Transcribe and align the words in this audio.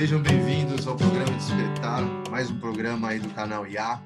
Sejam 0.00 0.22
bem-vindos 0.22 0.86
ao 0.86 0.96
programa 0.96 1.30
Despertar, 1.36 2.02
mais 2.30 2.50
um 2.50 2.58
programa 2.58 3.10
aí 3.10 3.20
do 3.20 3.28
canal 3.34 3.66
IA. 3.66 4.02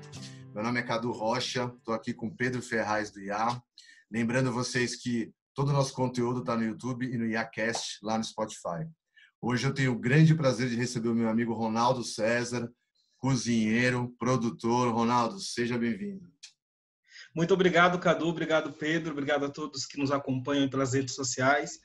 Meu 0.53 0.65
nome 0.65 0.81
é 0.81 0.83
Cadu 0.83 1.13
Rocha, 1.13 1.73
estou 1.79 1.95
aqui 1.95 2.13
com 2.13 2.35
Pedro 2.35 2.61
Ferraz 2.61 3.13
do 3.13 3.21
IA. 3.21 3.63
Lembrando 4.11 4.51
vocês 4.51 4.97
que 4.97 5.33
todo 5.55 5.69
o 5.69 5.73
nosso 5.73 5.95
conteúdo 5.95 6.41
está 6.41 6.57
no 6.57 6.65
YouTube 6.65 7.07
e 7.07 7.17
no 7.17 7.25
IACast, 7.25 8.01
lá 8.03 8.19
no 8.19 8.25
Spotify. 8.25 8.85
Hoje 9.41 9.69
eu 9.69 9.73
tenho 9.73 9.93
o 9.93 9.99
grande 9.99 10.35
prazer 10.35 10.69
de 10.69 10.75
receber 10.75 11.11
o 11.11 11.15
meu 11.15 11.29
amigo 11.29 11.55
Ronaldo 11.55 12.03
César, 12.03 12.69
cozinheiro, 13.17 14.13
produtor. 14.19 14.93
Ronaldo, 14.93 15.39
seja 15.39 15.79
bem-vindo. 15.79 16.29
Muito 17.33 17.55
obrigado, 17.55 18.01
Cadu. 18.01 18.27
Obrigado, 18.27 18.73
Pedro. 18.73 19.13
Obrigado 19.13 19.45
a 19.45 19.49
todos 19.49 19.87
que 19.87 20.01
nos 20.01 20.11
acompanham 20.11 20.69
pelas 20.69 20.93
redes 20.93 21.15
sociais. 21.15 21.79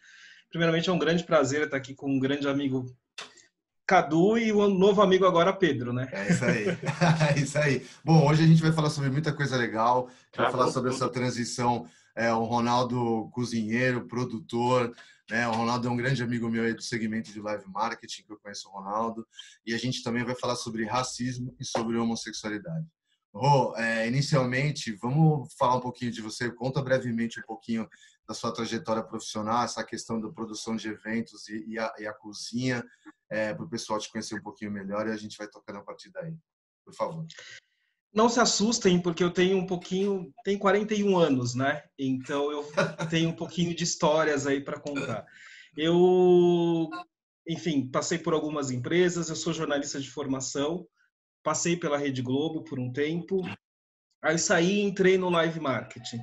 Primeiramente, 0.49 0.89
é 0.89 0.91
um 0.91 0.97
grande 0.97 1.23
prazer 1.23 1.65
estar 1.65 1.77
aqui 1.77 1.93
com 1.93 2.09
um 2.09 2.19
grande 2.19 2.47
amigo 2.47 2.87
Cadu 3.89 4.37
e 4.37 4.51
o 4.51 4.69
novo 4.69 5.01
amigo 5.01 5.25
agora 5.25 5.51
Pedro, 5.51 5.91
né? 5.91 6.07
É 6.11 6.31
isso 6.31 6.45
aí. 6.45 6.65
é 7.35 7.39
isso 7.39 7.57
aí. 7.57 7.87
Bom, 8.05 8.23
hoje 8.29 8.43
a 8.43 8.45
gente 8.45 8.61
vai 8.61 8.71
falar 8.71 8.91
sobre 8.91 9.09
muita 9.09 9.33
coisa 9.33 9.57
legal. 9.57 10.05
A 10.05 10.09
gente 10.09 10.37
vai 10.37 10.45
tá 10.45 10.51
falar 10.51 10.71
sobre 10.71 10.91
essa 10.91 11.09
transição. 11.09 11.89
É, 12.15 12.31
o 12.31 12.43
Ronaldo 12.43 13.31
cozinheiro, 13.33 14.05
produtor, 14.05 14.95
né? 15.27 15.47
O 15.47 15.53
Ronaldo 15.53 15.87
é 15.87 15.89
um 15.89 15.97
grande 15.97 16.21
amigo 16.21 16.47
meu 16.47 16.65
aí 16.65 16.75
do 16.75 16.83
segmento 16.83 17.33
de 17.33 17.41
live 17.41 17.65
marketing, 17.67 18.25
que 18.25 18.31
eu 18.31 18.37
conheço 18.37 18.69
o 18.69 18.71
Ronaldo. 18.71 19.27
E 19.65 19.73
a 19.73 19.77
gente 19.79 20.03
também 20.03 20.23
vai 20.23 20.35
falar 20.35 20.55
sobre 20.55 20.85
racismo 20.85 21.55
e 21.59 21.65
sobre 21.65 21.97
homossexualidade. 21.97 22.85
Rô, 23.33 23.75
é, 23.77 24.07
inicialmente, 24.07 24.91
vamos 24.93 25.53
falar 25.53 25.75
um 25.75 25.81
pouquinho 25.81 26.11
de 26.11 26.21
você. 26.21 26.51
Conta 26.51 26.81
brevemente 26.81 27.39
um 27.39 27.43
pouquinho 27.43 27.87
da 28.27 28.33
sua 28.33 28.53
trajetória 28.53 29.03
profissional, 29.03 29.63
essa 29.63 29.83
questão 29.83 30.19
da 30.19 30.29
produção 30.29 30.75
de 30.75 30.87
eventos 30.87 31.47
e, 31.47 31.65
e, 31.67 31.79
a, 31.79 31.93
e 31.99 32.07
a, 32.07 32.13
cozinha, 32.13 32.83
é, 33.29 33.53
para 33.53 33.65
o 33.65 33.69
pessoal 33.69 33.99
te 33.99 34.11
conhecer 34.11 34.35
um 34.35 34.41
pouquinho 34.41 34.71
melhor 34.71 35.07
e 35.07 35.11
a 35.11 35.17
gente 35.17 35.37
vai 35.37 35.47
tocando 35.47 35.79
a 35.79 35.83
partir 35.83 36.11
daí. 36.11 36.35
Por 36.83 36.93
favor. 36.93 37.25
Não 38.13 38.27
se 38.27 38.39
assustem, 38.39 38.99
porque 38.99 39.23
eu 39.23 39.31
tenho 39.31 39.57
um 39.57 39.65
pouquinho, 39.67 40.33
tenho 40.43 40.57
41 40.57 41.17
anos, 41.17 41.53
né? 41.53 41.83
Então 41.97 42.51
eu 42.51 42.65
tenho 43.09 43.29
um 43.29 43.35
pouquinho 43.35 43.75
de 43.75 43.83
histórias 43.83 44.47
aí 44.47 44.61
para 44.61 44.79
contar. 44.79 45.25
Eu, 45.77 46.89
enfim, 47.47 47.87
passei 47.87 48.17
por 48.17 48.33
algumas 48.33 48.71
empresas, 48.71 49.29
eu 49.29 49.35
sou 49.35 49.53
jornalista 49.53 49.99
de 49.99 50.09
formação, 50.09 50.87
passei 51.43 51.77
pela 51.77 51.97
Rede 51.97 52.21
Globo 52.21 52.63
por 52.63 52.79
um 52.79 52.91
tempo, 52.91 53.41
aí 54.23 54.37
saí 54.37 54.79
e 54.79 54.81
entrei 54.81 55.17
no 55.17 55.29
live 55.29 55.59
marketing. 55.59 56.19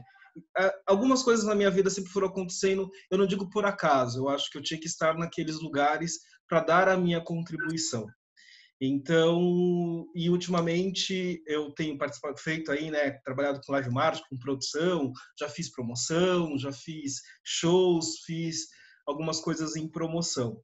Algumas 0.87 1.23
coisas 1.23 1.47
na 1.47 1.55
minha 1.55 1.71
vida 1.71 1.89
sempre 1.89 2.11
foram 2.11 2.29
acontecendo, 2.29 2.91
eu 3.11 3.17
não 3.17 3.27
digo 3.27 3.49
por 3.49 3.65
acaso, 3.65 4.21
eu 4.21 4.29
acho 4.29 4.51
que 4.51 4.59
eu 4.59 4.63
tinha 4.63 4.79
que 4.79 4.87
estar 4.87 5.17
naqueles 5.17 5.61
lugares 5.61 6.19
para 6.49 6.61
dar 6.61 6.89
a 6.89 6.97
minha 6.97 7.21
contribuição. 7.21 8.07
Então, 8.79 10.07
e 10.15 10.29
ultimamente 10.29 11.43
eu 11.47 11.73
tenho 11.73 11.97
participado, 11.97 12.39
feito 12.39 12.71
aí, 12.71 12.91
né, 12.91 13.13
trabalhado 13.25 13.61
com 13.65 13.73
live 13.73 13.89
marketing, 13.89 14.29
com 14.29 14.39
produção, 14.39 15.13
já 15.41 15.49
fiz 15.49 15.71
promoção, 15.71 16.59
já 16.59 16.71
fiz 16.71 17.23
shows, 17.43 18.19
fiz 18.27 18.67
algumas 19.07 19.41
coisas 19.41 19.77
em 19.77 19.89
promoção 19.89 20.61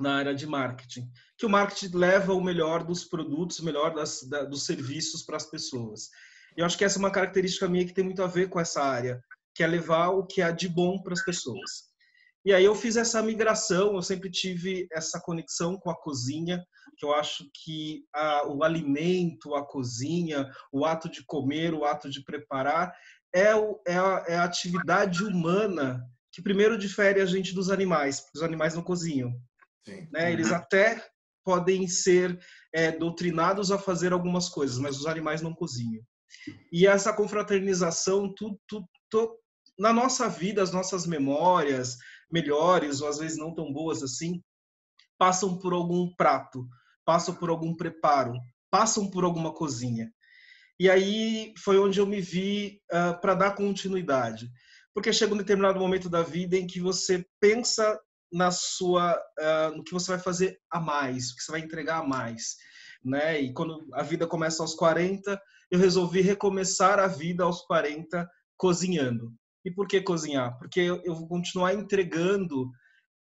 na 0.00 0.16
área 0.16 0.34
de 0.34 0.46
marketing, 0.46 1.08
que 1.36 1.46
o 1.46 1.50
marketing 1.50 1.96
leva 1.96 2.32
o 2.32 2.42
melhor 2.42 2.84
dos 2.84 3.04
produtos, 3.04 3.58
o 3.58 3.64
melhor 3.64 3.94
das, 3.94 4.22
da, 4.22 4.44
dos 4.44 4.64
serviços 4.64 5.22
para 5.22 5.36
as 5.36 5.46
pessoas. 5.46 6.08
Eu 6.56 6.66
acho 6.66 6.76
que 6.76 6.84
essa 6.84 6.98
é 6.98 7.00
uma 7.00 7.10
característica 7.10 7.68
minha 7.68 7.86
que 7.86 7.94
tem 7.94 8.04
muito 8.04 8.22
a 8.22 8.26
ver 8.26 8.48
com 8.48 8.60
essa 8.60 8.82
área, 8.82 9.22
que 9.54 9.62
é 9.62 9.66
levar 9.66 10.10
o 10.10 10.26
que 10.26 10.42
há 10.42 10.50
de 10.50 10.68
bom 10.68 11.00
para 11.02 11.12
as 11.12 11.24
pessoas. 11.24 11.92
E 12.44 12.52
aí 12.52 12.64
eu 12.64 12.74
fiz 12.74 12.96
essa 12.96 13.22
migração, 13.22 13.94
eu 13.94 14.02
sempre 14.02 14.28
tive 14.30 14.88
essa 14.90 15.20
conexão 15.20 15.78
com 15.78 15.90
a 15.90 15.96
cozinha, 15.96 16.64
que 16.96 17.04
eu 17.04 17.14
acho 17.14 17.48
que 17.54 18.04
a, 18.12 18.48
o 18.48 18.64
alimento, 18.64 19.54
a 19.54 19.64
cozinha, 19.64 20.50
o 20.72 20.84
ato 20.84 21.08
de 21.08 21.24
comer, 21.24 21.72
o 21.72 21.84
ato 21.84 22.10
de 22.10 22.22
preparar, 22.24 22.92
é, 23.32 23.54
o, 23.54 23.80
é, 23.86 23.96
a, 23.96 24.24
é 24.26 24.36
a 24.36 24.44
atividade 24.44 25.22
humana 25.22 26.04
que 26.32 26.42
primeiro 26.42 26.76
difere 26.76 27.20
a 27.20 27.26
gente 27.26 27.54
dos 27.54 27.70
animais, 27.70 28.20
porque 28.20 28.38
os 28.38 28.42
animais 28.42 28.74
não 28.74 28.82
cozinham. 28.82 29.32
Né? 30.10 30.32
Eles 30.32 30.50
uhum. 30.50 30.56
até 30.56 31.04
podem 31.44 31.88
ser 31.88 32.38
é, 32.72 32.92
doutrinados 32.92 33.70
a 33.70 33.78
fazer 33.78 34.12
algumas 34.12 34.48
coisas, 34.48 34.78
mas 34.78 34.96
os 34.96 35.06
animais 35.06 35.42
não 35.42 35.54
cozinham. 35.54 36.02
E 36.72 36.86
essa 36.86 37.12
confraternização, 37.12 38.32
tudo, 38.34 38.58
tudo, 38.66 38.88
tudo, 39.10 39.36
na 39.78 39.92
nossa 39.92 40.28
vida, 40.28 40.62
as 40.62 40.72
nossas 40.72 41.06
memórias, 41.06 41.96
melhores 42.30 43.00
ou 43.00 43.08
às 43.08 43.18
vezes 43.18 43.36
não 43.36 43.54
tão 43.54 43.72
boas 43.72 44.02
assim, 44.02 44.42
passam 45.18 45.58
por 45.58 45.72
algum 45.72 46.14
prato, 46.14 46.66
passam 47.04 47.34
por 47.34 47.50
algum 47.50 47.76
preparo, 47.76 48.34
passam 48.70 49.10
por 49.10 49.24
alguma 49.24 49.52
cozinha. 49.52 50.12
E 50.80 50.90
aí 50.90 51.52
foi 51.58 51.78
onde 51.78 52.00
eu 52.00 52.06
me 52.06 52.20
vi 52.20 52.80
uh, 52.92 52.96
ah, 52.96 53.14
para 53.14 53.34
dar 53.34 53.54
continuidade. 53.54 54.50
Porque 54.94 55.12
chega 55.12 55.34
um 55.34 55.38
determinado 55.38 55.78
momento 55.78 56.08
da 56.08 56.22
vida 56.22 56.56
em 56.56 56.66
que 56.66 56.80
você 56.80 57.24
pensa 57.40 57.98
na 58.32 58.50
sua 58.50 59.14
uh, 59.14 59.76
no 59.76 59.84
que 59.84 59.92
você 59.92 60.12
vai 60.12 60.18
fazer 60.18 60.58
a 60.70 60.80
mais, 60.80 61.30
o 61.30 61.36
que 61.36 61.42
você 61.42 61.52
vai 61.52 61.60
entregar 61.60 61.98
a 61.98 62.06
mais, 62.06 62.56
né? 63.04 63.40
E 63.40 63.52
quando 63.52 63.86
a 63.92 64.02
vida 64.02 64.26
começa 64.26 64.62
aos 64.62 64.74
40, 64.74 65.40
eu 65.70 65.78
resolvi 65.78 66.20
recomeçar 66.20 66.98
a 66.98 67.06
vida 67.06 67.44
aos 67.44 67.62
40 67.62 68.28
cozinhando. 68.56 69.32
E 69.64 69.70
por 69.70 69.86
que 69.86 70.00
cozinhar? 70.00 70.56
Porque 70.58 70.80
eu, 70.80 71.14
vou 71.14 71.28
continuar 71.28 71.74
entregando 71.74 72.70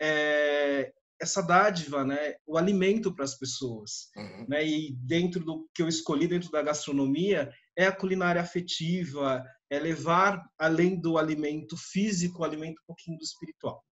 é, 0.01 0.91
essa 1.19 1.41
dádiva, 1.41 2.03
né? 2.03 2.35
O 2.45 2.57
alimento 2.57 3.13
para 3.13 3.25
as 3.25 3.35
pessoas, 3.35 4.09
uhum. 4.15 4.45
né? 4.47 4.65
E 4.65 4.95
dentro 4.99 5.43
do 5.43 5.67
que 5.73 5.81
eu 5.81 5.87
escolhi 5.87 6.27
dentro 6.27 6.51
da 6.51 6.61
gastronomia 6.61 7.51
é 7.77 7.85
a 7.87 7.95
culinária 7.95 8.41
afetiva, 8.41 9.43
é 9.69 9.79
levar 9.79 10.43
além 10.57 10.99
do 10.99 11.17
alimento 11.17 11.75
físico, 11.77 12.41
o 12.41 12.45
alimento 12.45 12.79
um 12.81 12.87
pouquinho 12.87 13.17
do 13.17 13.23
espiritual. 13.23 13.83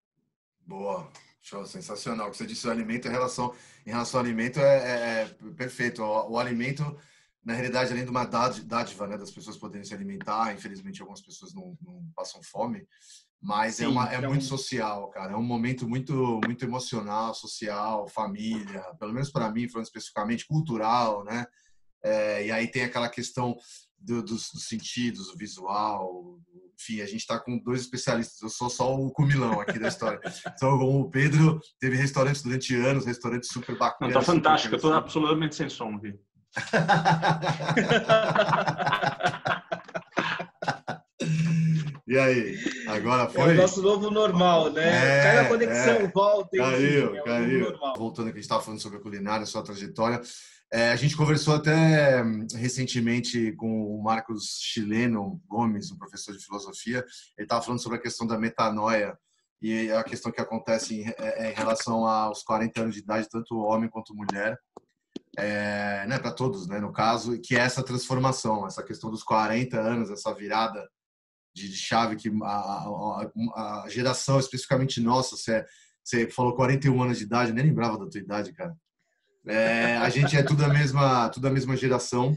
Boa, 0.66 1.08
show, 1.40 1.64
sensacional. 1.64 2.26
O 2.26 2.30
que 2.32 2.38
você 2.38 2.46
disse, 2.46 2.66
o 2.66 2.70
alimento 2.70 3.06
em 3.06 3.10
relação, 3.12 3.54
em 3.86 3.90
relação 3.90 4.18
ao 4.18 4.26
alimento 4.26 4.58
é, 4.58 4.76
é, 4.76 5.22
é 5.22 5.52
perfeito. 5.52 6.02
O, 6.02 6.32
o, 6.32 6.38
alimento, 6.38 6.82
na 7.44 7.54
realidade, 7.54 7.92
além 7.92 8.04
de 8.04 8.10
uma 8.10 8.24
dádiva, 8.24 9.06
né, 9.06 9.16
das 9.16 9.30
pessoas 9.30 9.56
poderem 9.56 9.84
se 9.84 9.94
alimentar, 9.94 10.52
infelizmente 10.52 11.00
algumas 11.00 11.22
pessoas 11.22 11.54
não, 11.54 11.78
não 11.80 12.04
passam 12.16 12.42
fome, 12.42 12.84
mas 13.40 13.74
é 13.74 13.76
Sim, 13.76 13.84
é, 13.84 13.88
uma, 13.88 14.12
é, 14.12 14.16
é 14.16 14.26
muito 14.26 14.44
social, 14.44 15.08
cara. 15.10 15.34
É 15.34 15.36
um 15.36 15.42
momento 15.42 15.88
muito, 15.88 16.40
muito 16.44 16.64
emocional, 16.64 17.32
social, 17.32 18.08
família, 18.08 18.82
pelo 18.98 19.12
menos 19.12 19.30
para 19.30 19.48
mim, 19.52 19.68
falando 19.68 19.86
especificamente, 19.86 20.48
cultural, 20.48 21.22
né? 21.22 21.46
É, 22.02 22.46
e 22.46 22.50
aí 22.50 22.68
tem 22.68 22.82
aquela 22.82 23.08
questão 23.08 23.56
do, 23.96 24.20
dos, 24.20 24.50
dos, 24.50 24.66
sentidos, 24.66 25.28
o 25.28 25.36
visual, 25.36 26.40
enfim, 26.78 27.00
a 27.00 27.06
gente 27.06 27.20
está 27.20 27.38
com 27.38 27.58
dois 27.58 27.80
especialistas. 27.80 28.42
Eu 28.42 28.50
sou 28.50 28.68
só 28.68 28.94
o 28.94 29.10
cumilão 29.10 29.58
aqui 29.60 29.78
da 29.78 29.88
história. 29.88 30.20
Então, 30.56 30.78
o 30.78 31.10
Pedro 31.10 31.60
teve 31.80 31.96
restaurantes 31.96 32.42
durante 32.42 32.74
anos, 32.74 33.06
restaurantes 33.06 33.48
super 33.50 33.76
bacanas. 33.76 34.14
Não, 34.14 34.20
tá 34.20 34.26
fantástico, 34.26 34.74
eu 34.74 34.76
estou 34.76 34.92
absolutamente 34.92 35.54
sem 35.54 35.68
som 35.68 35.94
aqui. 35.94 36.14
e 42.06 42.18
aí? 42.18 42.58
Agora 42.88 43.28
foi? 43.28 43.50
É 43.50 43.54
o 43.54 43.56
nosso 43.56 43.82
novo 43.82 44.10
normal, 44.10 44.70
né? 44.70 44.88
É, 44.88 45.22
Cai 45.22 45.38
a 45.38 45.48
conexão, 45.48 45.94
é. 45.94 46.08
volta. 46.08 46.56
Caiu, 46.56 47.10
enfim, 47.10 47.18
é 47.18 47.22
caiu. 47.22 47.78
Voltando 47.96 48.28
aqui, 48.28 48.38
a 48.38 48.40
gente 48.40 48.44
estava 48.44 48.62
falando 48.62 48.80
sobre 48.80 48.98
a 48.98 49.02
culinária, 49.02 49.44
sua 49.44 49.62
trajetória. 49.62 50.22
É, 50.72 50.90
a 50.90 50.96
gente 50.96 51.16
conversou 51.16 51.54
até 51.54 52.22
hum, 52.24 52.46
recentemente 52.54 53.52
com 53.52 53.94
o 53.94 54.02
Marcos 54.02 54.58
Chileno 54.60 55.40
Gomes, 55.46 55.92
um 55.92 55.98
professor 55.98 56.36
de 56.36 56.44
filosofia. 56.44 57.04
Ele 57.38 57.44
estava 57.44 57.62
falando 57.62 57.80
sobre 57.80 57.98
a 57.98 58.02
questão 58.02 58.26
da 58.26 58.38
metanoia 58.38 59.16
e 59.62 59.90
a 59.92 60.02
questão 60.02 60.32
que 60.32 60.40
acontece 60.40 61.02
em, 61.02 61.08
é, 61.08 61.46
é 61.46 61.52
em 61.52 61.54
relação 61.54 62.06
aos 62.06 62.42
40 62.42 62.82
anos 62.82 62.94
de 62.94 63.00
idade, 63.00 63.28
tanto 63.28 63.56
homem 63.58 63.88
quanto 63.88 64.14
mulher, 64.14 64.58
é, 65.36 66.06
né, 66.06 66.18
para 66.18 66.32
todos, 66.32 66.66
né, 66.66 66.80
no 66.80 66.92
caso, 66.92 67.38
que 67.40 67.54
é 67.56 67.60
essa 67.60 67.82
transformação, 67.82 68.66
essa 68.66 68.82
questão 68.82 69.10
dos 69.10 69.22
40 69.22 69.78
anos, 69.78 70.10
essa 70.10 70.34
virada 70.34 70.86
de, 71.54 71.74
chave 71.74 72.16
que 72.16 72.30
a, 72.42 72.46
a, 72.46 73.30
a, 73.84 73.88
geração, 73.88 74.38
especificamente 74.38 75.00
nossa, 75.00 75.36
você, 75.36 75.64
você 76.02 76.28
falou 76.28 76.54
41 76.54 77.02
anos 77.02 77.18
de 77.18 77.24
idade, 77.24 77.52
nem 77.52 77.64
lembrava 77.64 77.98
da 77.98 78.08
tua 78.08 78.20
idade, 78.20 78.52
cara. 78.52 78.76
É, 79.46 79.96
a 79.98 80.08
gente 80.08 80.36
é 80.36 80.42
tudo 80.42 80.64
a 80.64 80.68
mesma, 80.68 81.28
tudo 81.28 81.46
a 81.46 81.50
mesma 81.50 81.76
geração. 81.76 82.36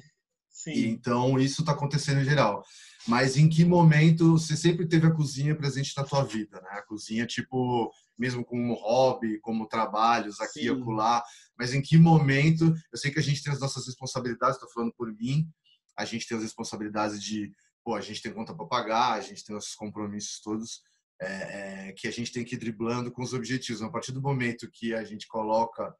Então 0.68 1.40
isso 1.40 1.62
está 1.62 1.72
acontecendo 1.72 2.22
em 2.22 2.26
geral. 2.26 2.64
Mas 3.08 3.38
em 3.38 3.48
que 3.48 3.64
momento 3.64 4.38
você 4.38 4.56
sempre 4.56 4.88
teve 4.88 5.08
a 5.08 5.12
cozinha 5.12 5.56
presente 5.56 5.94
na 5.96 6.04
tua 6.04 6.24
vida, 6.24 6.62
né? 6.62 6.70
A 6.72 6.82
cozinha 6.82 7.26
tipo 7.26 7.92
mesmo 8.20 8.44
como 8.44 8.74
hobby, 8.74 9.40
como 9.40 9.66
trabalhos 9.66 10.42
aqui 10.42 10.66
e 10.66 10.70
acolá, 10.70 11.24
mas 11.58 11.74
em 11.74 11.82
que 11.82 11.98
momento, 11.98 12.76
eu 12.92 12.98
sei 12.98 13.12
que 13.12 13.20
a 13.20 13.24
gente 13.24 13.42
tem 13.42 13.54
as 13.54 13.62
nossas 13.62 13.86
responsabilidades, 13.88 14.58
estou 14.58 14.70
falando 14.74 14.94
por 14.94 15.10
mim, 15.14 15.50
a 15.98 16.04
gente 16.04 16.28
tem 16.28 16.36
as 16.36 16.44
responsabilidades 16.44 17.24
de, 17.24 17.54
pô, 17.82 17.96
a 17.96 18.02
gente 18.02 18.22
tem 18.22 18.34
conta 18.34 18.54
para 18.54 18.66
pagar, 18.66 19.14
a 19.14 19.22
gente 19.22 19.46
tem 19.46 19.56
nossos 19.56 19.74
compromissos 19.74 20.42
todos, 20.42 20.82
é, 21.22 21.88
é, 21.88 21.92
que 21.94 22.10
a 22.10 22.12
gente 22.12 22.32
tem 22.34 22.44
que 22.44 22.56
ir 22.56 22.58
driblando 22.58 23.10
com 23.10 23.22
os 23.22 23.34
objetivos. 23.34 23.82
A 23.82 23.90
partir 23.90 24.12
do 24.12 24.22
momento 24.22 24.70
que 24.70 24.94
a 24.94 25.04
gente 25.06 25.26
coloca 25.26 25.96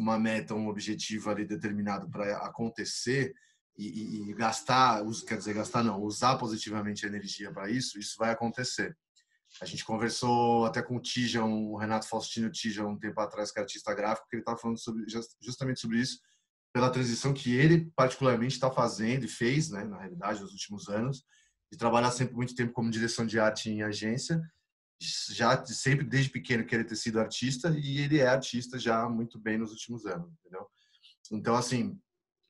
uma 0.00 0.18
meta, 0.18 0.54
um 0.54 0.68
objetivo 0.68 1.30
ali 1.30 1.44
determinado 1.44 2.08
para 2.08 2.36
acontecer 2.38 3.34
e, 3.76 3.86
e, 3.86 4.30
e, 4.30 4.34
gastar, 4.34 5.02
quer 5.26 5.38
dizer, 5.38 5.54
gastar 5.54 5.82
não, 5.82 6.00
usar 6.02 6.36
positivamente 6.36 7.04
a 7.04 7.08
energia 7.08 7.52
para 7.52 7.70
isso, 7.70 7.98
isso 7.98 8.14
vai 8.18 8.30
acontecer. 8.30 8.96
A 9.60 9.64
gente 9.64 9.84
conversou 9.84 10.64
até 10.66 10.82
com 10.82 10.96
o 10.96 11.00
Tija, 11.00 11.44
o 11.44 11.76
Renato 11.76 12.08
Faustino 12.08 12.50
Tija, 12.50 12.86
um 12.86 12.98
tempo 12.98 13.20
atrás, 13.20 13.52
que 13.52 13.58
é 13.58 13.62
artista 13.62 13.94
gráfico, 13.94 14.28
que 14.28 14.36
ele 14.36 14.42
estava 14.42 14.58
falando 14.58 14.78
sobre, 14.78 15.04
justamente 15.40 15.80
sobre 15.80 15.98
isso, 15.98 16.18
pela 16.72 16.90
transição 16.90 17.32
que 17.32 17.54
ele 17.54 17.90
particularmente 17.94 18.54
está 18.54 18.70
fazendo 18.70 19.24
e 19.24 19.28
fez, 19.28 19.70
né, 19.70 19.84
na 19.84 19.98
realidade, 19.98 20.40
nos 20.40 20.50
últimos 20.50 20.88
anos, 20.88 21.24
de 21.70 21.78
trabalhar 21.78 22.10
sempre 22.10 22.34
muito 22.34 22.54
tempo 22.54 22.72
como 22.72 22.90
direção 22.90 23.24
de 23.24 23.38
arte 23.38 23.70
em 23.70 23.82
agência, 23.82 24.40
já 25.00 25.64
sempre 25.66 26.04
desde 26.04 26.30
pequeno 26.30 26.64
querer 26.64 26.84
ter 26.84 26.96
sido 26.96 27.20
artista 27.20 27.68
e 27.76 27.98
ele 27.98 28.18
é 28.18 28.26
artista 28.26 28.78
já 28.78 29.08
muito 29.08 29.38
bem 29.38 29.58
nos 29.58 29.70
últimos 29.70 30.06
anos, 30.06 30.32
entendeu? 30.40 30.66
Então 31.32 31.54
assim, 31.54 31.98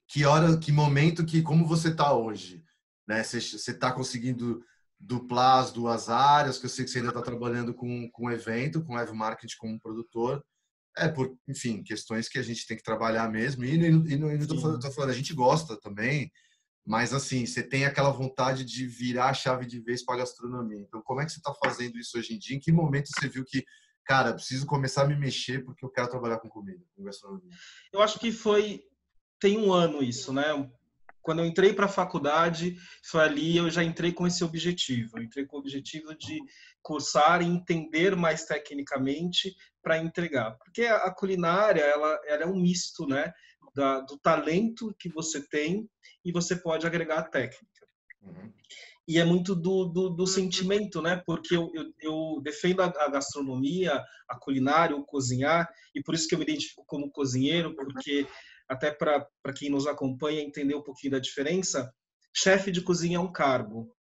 que 0.08 0.24
hora, 0.24 0.56
que 0.58 0.70
momento, 0.70 1.24
que 1.24 1.42
como 1.42 1.66
você 1.66 1.88
está 1.88 2.12
hoje, 2.12 2.64
né? 3.08 3.22
Você 3.22 3.38
está 3.38 3.92
conseguindo 3.92 4.64
duplar 4.98 5.62
as 5.62 5.72
duas 5.72 6.08
áreas, 6.08 6.58
que 6.58 6.66
eu 6.66 6.70
sei 6.70 6.84
que 6.84 6.90
você 6.90 6.98
ainda 6.98 7.10
está 7.10 7.22
trabalhando 7.22 7.74
com 7.74 8.10
com 8.10 8.30
evento, 8.30 8.84
com 8.84 8.94
live 8.94 9.12
marketing 9.12 9.56
como 9.58 9.80
produtor, 9.80 10.44
é 10.96 11.08
por, 11.08 11.36
enfim, 11.48 11.82
questões 11.82 12.28
que 12.28 12.38
a 12.38 12.42
gente 12.42 12.66
tem 12.66 12.76
que 12.76 12.82
trabalhar 12.82 13.28
mesmo 13.30 13.64
e, 13.64 13.70
e, 13.70 13.86
e 13.86 14.16
não 14.16 14.30
estou 14.32 14.60
falando, 14.60 14.94
falando, 14.94 15.10
a 15.10 15.14
gente 15.14 15.34
gosta 15.34 15.78
também, 15.80 16.30
mas 16.86 17.14
assim, 17.14 17.46
você 17.46 17.62
tem 17.62 17.86
aquela 17.86 18.10
vontade 18.10 18.64
de 18.64 18.86
virar 18.86 19.30
a 19.30 19.34
chave 19.34 19.64
de 19.66 19.80
vez 19.80 20.04
para 20.04 20.16
a 20.16 20.18
gastronomia. 20.18 20.80
Então, 20.80 21.00
como 21.02 21.20
é 21.20 21.24
que 21.24 21.32
você 21.32 21.38
está 21.38 21.54
fazendo 21.54 21.98
isso 21.98 22.18
hoje 22.18 22.34
em 22.34 22.38
dia? 22.38 22.56
Em 22.56 22.60
que 22.60 22.70
momento 22.70 23.08
você 23.08 23.28
viu 23.28 23.44
que, 23.44 23.64
cara, 24.04 24.34
preciso 24.34 24.66
começar 24.66 25.02
a 25.02 25.06
me 25.06 25.16
mexer 25.16 25.64
porque 25.64 25.84
eu 25.84 25.90
quero 25.90 26.08
trabalhar 26.08 26.38
com 26.38 26.48
comida, 26.48 26.82
com 26.94 27.04
gastronomia? 27.04 27.50
Eu 27.92 28.02
acho 28.02 28.18
que 28.18 28.30
foi 28.30 28.82
tem 29.40 29.58
um 29.58 29.72
ano 29.72 30.02
isso, 30.02 30.32
né? 30.32 30.44
Quando 31.22 31.38
eu 31.38 31.46
entrei 31.46 31.72
para 31.72 31.86
a 31.86 31.88
faculdade, 31.88 32.76
foi 33.02 33.22
ali 33.22 33.56
eu 33.56 33.70
já 33.70 33.82
entrei 33.82 34.12
com 34.12 34.26
esse 34.26 34.44
objetivo. 34.44 35.16
Eu 35.16 35.22
entrei 35.22 35.46
com 35.46 35.56
o 35.56 35.60
objetivo 35.60 36.14
de 36.14 36.38
cursar 36.82 37.40
e 37.40 37.46
entender 37.46 38.14
mais 38.14 38.44
tecnicamente 38.44 39.56
para 39.82 39.98
entregar, 39.98 40.52
porque 40.58 40.84
a 40.84 41.10
culinária 41.10 41.82
ela, 41.82 42.18
ela 42.26 42.42
é 42.42 42.46
um 42.46 42.56
misto, 42.56 43.06
né? 43.06 43.32
Da, 43.74 44.00
do 44.00 44.18
talento 44.18 44.94
que 44.98 45.08
você 45.08 45.46
tem 45.48 45.88
e 46.24 46.32
você 46.32 46.56
pode 46.56 46.86
agregar 46.86 47.18
a 47.18 47.28
técnica. 47.28 47.86
Uhum. 48.22 48.52
E 49.06 49.18
é 49.18 49.24
muito 49.24 49.54
do, 49.54 49.84
do, 49.84 50.08
do 50.08 50.26
sentimento, 50.26 51.02
né? 51.02 51.22
Porque 51.26 51.54
eu, 51.54 51.70
eu, 51.74 51.92
eu 52.00 52.40
defendo 52.42 52.80
a, 52.80 52.86
a, 52.86 53.10
gastronomia, 53.10 54.02
a 54.28 54.38
culinária, 54.38 54.96
o 54.96 55.04
cozinhar, 55.04 55.68
e 55.94 56.02
por 56.02 56.14
isso 56.14 56.26
que 56.26 56.34
eu 56.34 56.38
me 56.38 56.44
identifico 56.44 56.84
como 56.86 57.10
cozinheiro, 57.10 57.74
porque 57.76 58.26
até 58.66 58.90
para 58.90 59.52
quem 59.54 59.68
nos 59.68 59.86
acompanha 59.86 60.40
entender 60.40 60.74
um 60.74 60.82
pouquinho 60.82 61.12
da 61.12 61.18
diferença, 61.18 61.92
chefe 62.34 62.70
de 62.70 62.80
cozinha 62.80 63.18
é 63.18 63.20
um 63.20 63.30
cargo, 63.30 63.94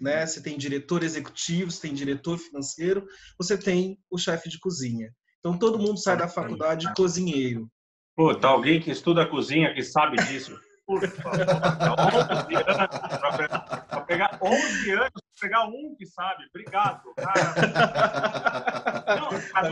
né? 0.00 0.24
Você 0.26 0.42
tem 0.42 0.56
diretor 0.56 1.02
executivo, 1.02 1.70
você 1.70 1.82
tem 1.82 1.92
diretor 1.92 2.38
financeiro, 2.38 3.06
você 3.38 3.58
tem 3.58 3.98
o 4.10 4.16
chefe 4.16 4.48
de 4.48 4.58
cozinha. 4.58 5.14
Então 5.38 5.58
todo 5.58 5.78
mundo 5.78 5.98
sai 5.98 6.16
da 6.16 6.28
faculdade 6.28 6.92
cozinheiro. 6.94 7.70
Puta, 8.20 8.48
alguém 8.48 8.78
que 8.78 8.90
estuda 8.90 9.24
cozinha, 9.24 9.72
que 9.72 9.82
sabe 9.82 10.18
disso. 10.26 10.60
Por 10.84 11.00
favor, 11.08 11.40
11 11.40 12.54
anos 12.54 12.98
para 13.88 14.00
pegar 14.02 14.38
11 14.42 14.90
anos, 14.90 15.10
para 15.10 15.40
pegar 15.40 15.64
um 15.64 15.94
que 15.96 16.04
sabe. 16.04 16.44
Obrigado, 16.50 17.14
cara. 17.14 17.54
Não, 19.16 19.30
tá 19.30 19.62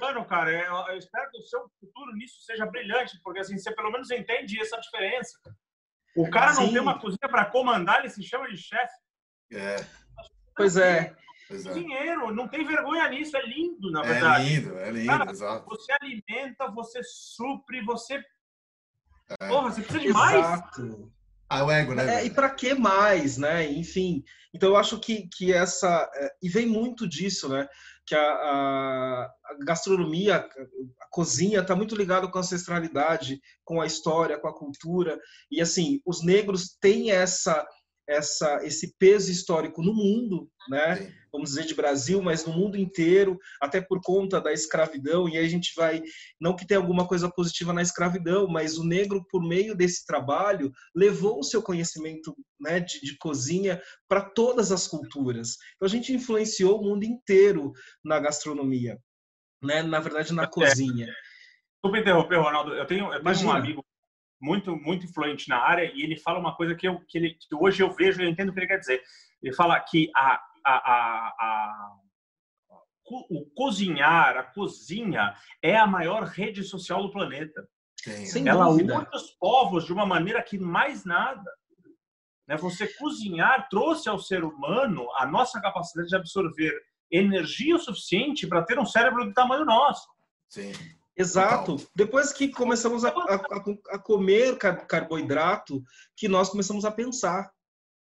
mano, 0.00 0.24
cara, 0.24 0.50
eu 0.90 0.96
espero 0.96 1.30
que 1.30 1.38
o 1.38 1.42
seu 1.42 1.70
futuro 1.78 2.16
nisso 2.16 2.36
seja 2.46 2.64
brilhante, 2.64 3.20
porque 3.22 3.40
assim, 3.40 3.58
você 3.58 3.70
pelo 3.74 3.92
menos 3.92 4.10
entende 4.10 4.58
essa 4.58 4.80
diferença. 4.80 5.38
O 6.16 6.30
cara 6.30 6.54
não 6.54 6.68
Sim. 6.68 6.72
tem 6.72 6.80
uma 6.80 6.98
cozinha 6.98 7.28
para 7.28 7.44
comandar, 7.44 7.98
ele 7.98 8.08
se 8.08 8.22
chama 8.22 8.48
de 8.48 8.56
chefe. 8.56 8.94
É. 9.52 9.76
Pois 10.56 10.78
é. 10.78 11.14
Exato. 11.50 11.78
dinheiro, 11.78 12.34
não 12.34 12.48
tem 12.48 12.66
vergonha 12.66 13.08
nisso, 13.08 13.36
é 13.36 13.42
lindo, 13.46 13.90
na 13.90 14.04
é 14.04 14.06
verdade. 14.06 14.46
É 14.46 14.48
lindo, 14.48 14.78
é 14.78 14.90
lindo, 14.90 15.06
Cara, 15.06 15.30
exato. 15.30 15.66
Você 15.68 15.92
alimenta, 15.92 16.70
você 16.70 17.00
supre, 17.04 17.84
você. 17.84 18.20
É. 19.40 19.48
Porra, 19.48 19.70
você 19.70 19.82
precisa 19.82 20.00
de 20.00 20.12
mais. 20.12 20.36
Exato. 20.36 21.12
Ah, 21.48 21.64
o 21.64 21.70
ego, 21.70 21.94
né? 21.94 22.16
É, 22.16 22.24
e 22.24 22.30
para 22.30 22.50
que 22.50 22.74
mais, 22.74 23.38
né? 23.38 23.70
Enfim, 23.70 24.24
então 24.52 24.70
eu 24.70 24.76
acho 24.76 24.98
que, 24.98 25.28
que 25.28 25.52
essa. 25.52 26.10
É, 26.14 26.32
e 26.42 26.48
vem 26.48 26.66
muito 26.66 27.08
disso, 27.08 27.48
né? 27.48 27.68
Que 28.04 28.16
a, 28.16 28.20
a, 28.20 29.24
a 29.24 29.56
gastronomia, 29.64 30.38
a 30.38 31.08
cozinha 31.10 31.60
está 31.60 31.76
muito 31.76 31.94
ligado 31.94 32.28
com 32.30 32.38
a 32.38 32.40
ancestralidade, 32.40 33.40
com 33.64 33.80
a 33.80 33.86
história, 33.86 34.38
com 34.38 34.48
a 34.48 34.54
cultura. 34.54 35.18
E 35.50 35.60
assim, 35.60 36.00
os 36.04 36.24
negros 36.24 36.76
têm 36.80 37.12
essa 37.12 37.64
essa, 38.08 38.64
esse 38.64 38.94
peso 38.98 39.30
histórico 39.30 39.82
no 39.82 39.92
mundo, 39.92 40.48
né? 40.68 41.12
Vamos 41.32 41.50
dizer 41.50 41.64
de 41.64 41.74
Brasil, 41.74 42.22
mas 42.22 42.46
no 42.46 42.52
mundo 42.52 42.76
inteiro, 42.76 43.38
até 43.60 43.80
por 43.80 44.00
conta 44.00 44.40
da 44.40 44.52
escravidão. 44.52 45.28
E 45.28 45.36
aí 45.36 45.44
a 45.44 45.48
gente 45.48 45.72
vai, 45.76 46.02
não 46.40 46.54
que 46.54 46.66
tenha 46.66 46.78
alguma 46.78 47.06
coisa 47.06 47.30
positiva 47.30 47.72
na 47.72 47.82
escravidão, 47.82 48.46
mas 48.48 48.78
o 48.78 48.84
negro, 48.84 49.24
por 49.30 49.46
meio 49.46 49.74
desse 49.74 50.06
trabalho, 50.06 50.72
levou 50.94 51.40
o 51.40 51.44
seu 51.44 51.62
conhecimento 51.62 52.34
né, 52.60 52.80
de, 52.80 53.00
de 53.00 53.16
cozinha 53.18 53.80
para 54.08 54.22
todas 54.22 54.72
as 54.72 54.86
culturas. 54.86 55.56
Então 55.74 55.86
a 55.86 55.90
gente 55.90 56.12
influenciou 56.12 56.80
o 56.80 56.84
mundo 56.84 57.04
inteiro 57.04 57.72
na 58.04 58.18
gastronomia, 58.18 58.98
né? 59.62 59.82
Na 59.82 60.00
verdade, 60.00 60.32
na 60.32 60.44
é. 60.44 60.46
cozinha. 60.46 61.06
Desculpa 61.74 61.98
interromper, 61.98 62.36
Ronaldo. 62.36 62.74
Eu 62.74 62.86
tenho, 62.86 63.12
eu 63.12 63.22
tenho 63.22 63.48
um 63.48 63.52
amigo 63.52 63.84
muito 64.40 64.76
muito 64.76 65.06
influente 65.06 65.48
na 65.48 65.58
área 65.58 65.90
e 65.94 66.02
ele 66.02 66.16
fala 66.16 66.38
uma 66.38 66.54
coisa 66.54 66.74
que, 66.74 66.86
eu, 66.86 67.00
que, 67.06 67.18
ele, 67.18 67.30
que 67.34 67.54
hoje 67.54 67.82
eu 67.82 67.90
vejo 67.90 68.20
e 68.20 68.24
eu 68.24 68.30
entendo 68.30 68.50
o 68.50 68.52
que 68.52 68.60
ele 68.60 68.66
quer 68.66 68.78
dizer. 68.78 69.02
Ele 69.42 69.54
fala 69.54 69.78
que 69.80 70.10
a, 70.14 70.40
a, 70.64 70.92
a, 70.92 71.34
a 71.38 71.96
o 73.08 73.46
cozinhar, 73.54 74.36
a 74.36 74.42
cozinha 74.42 75.34
é 75.62 75.76
a 75.76 75.86
maior 75.86 76.24
rede 76.24 76.64
social 76.64 77.02
do 77.02 77.12
planeta. 77.12 77.68
Sim. 77.96 78.48
Ela 78.48 78.68
une 78.68 78.92
os 79.14 79.30
povos 79.38 79.84
de 79.84 79.92
uma 79.92 80.04
maneira 80.04 80.42
que 80.42 80.58
mais 80.58 81.04
nada. 81.04 81.50
Né? 82.46 82.56
Você 82.56 82.86
cozinhar 82.86 83.68
trouxe 83.68 84.08
ao 84.08 84.18
ser 84.18 84.44
humano 84.44 85.06
a 85.14 85.26
nossa 85.26 85.60
capacidade 85.60 86.08
de 86.08 86.16
absorver 86.16 86.72
energia 87.10 87.76
o 87.76 87.80
suficiente 87.80 88.46
para 88.46 88.64
ter 88.64 88.78
um 88.78 88.86
cérebro 88.86 89.24
do 89.24 89.32
tamanho 89.32 89.64
nosso. 89.64 90.08
Sim. 90.48 90.72
Exato. 91.16 91.76
Total. 91.76 91.92
Depois 91.94 92.32
que 92.32 92.48
começamos 92.48 93.04
a, 93.04 93.08
a, 93.08 93.34
a, 93.94 93.98
comer 93.98 94.56
carboidrato, 94.56 95.82
que 96.14 96.28
nós 96.28 96.50
começamos 96.50 96.84
a 96.84 96.90
pensar. 96.90 97.50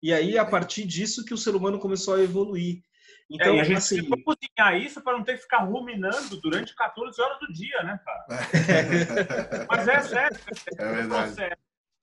E 0.03 0.13
aí, 0.13 0.39
a 0.39 0.45
partir 0.45 0.87
disso, 0.87 1.25
que 1.25 1.35
o 1.35 1.39
ser 1.39 1.55
humano 1.55 1.79
começou 1.79 2.15
a 2.15 2.23
evoluir. 2.23 2.83
Então, 3.29 3.55
é, 3.55 3.57
e 3.57 3.61
a 3.61 3.65
gente 3.65 3.77
assim, 3.77 4.09
cozinhar 4.09 4.77
isso 4.77 5.01
para 5.03 5.17
não 5.17 5.25
ter 5.25 5.35
que 5.35 5.43
ficar 5.43 5.59
ruminando 5.59 6.41
durante 6.41 6.75
14 6.75 7.21
horas 7.21 7.39
do 7.39 7.53
dia, 7.53 7.83
né, 7.83 8.01
cara? 8.05 8.27
É. 8.69 9.67
Mas 9.71 9.89
é 9.89 10.01
sério. 10.01 10.41
É, 10.79 10.83
é 10.83 10.93
verdade. 10.95 11.57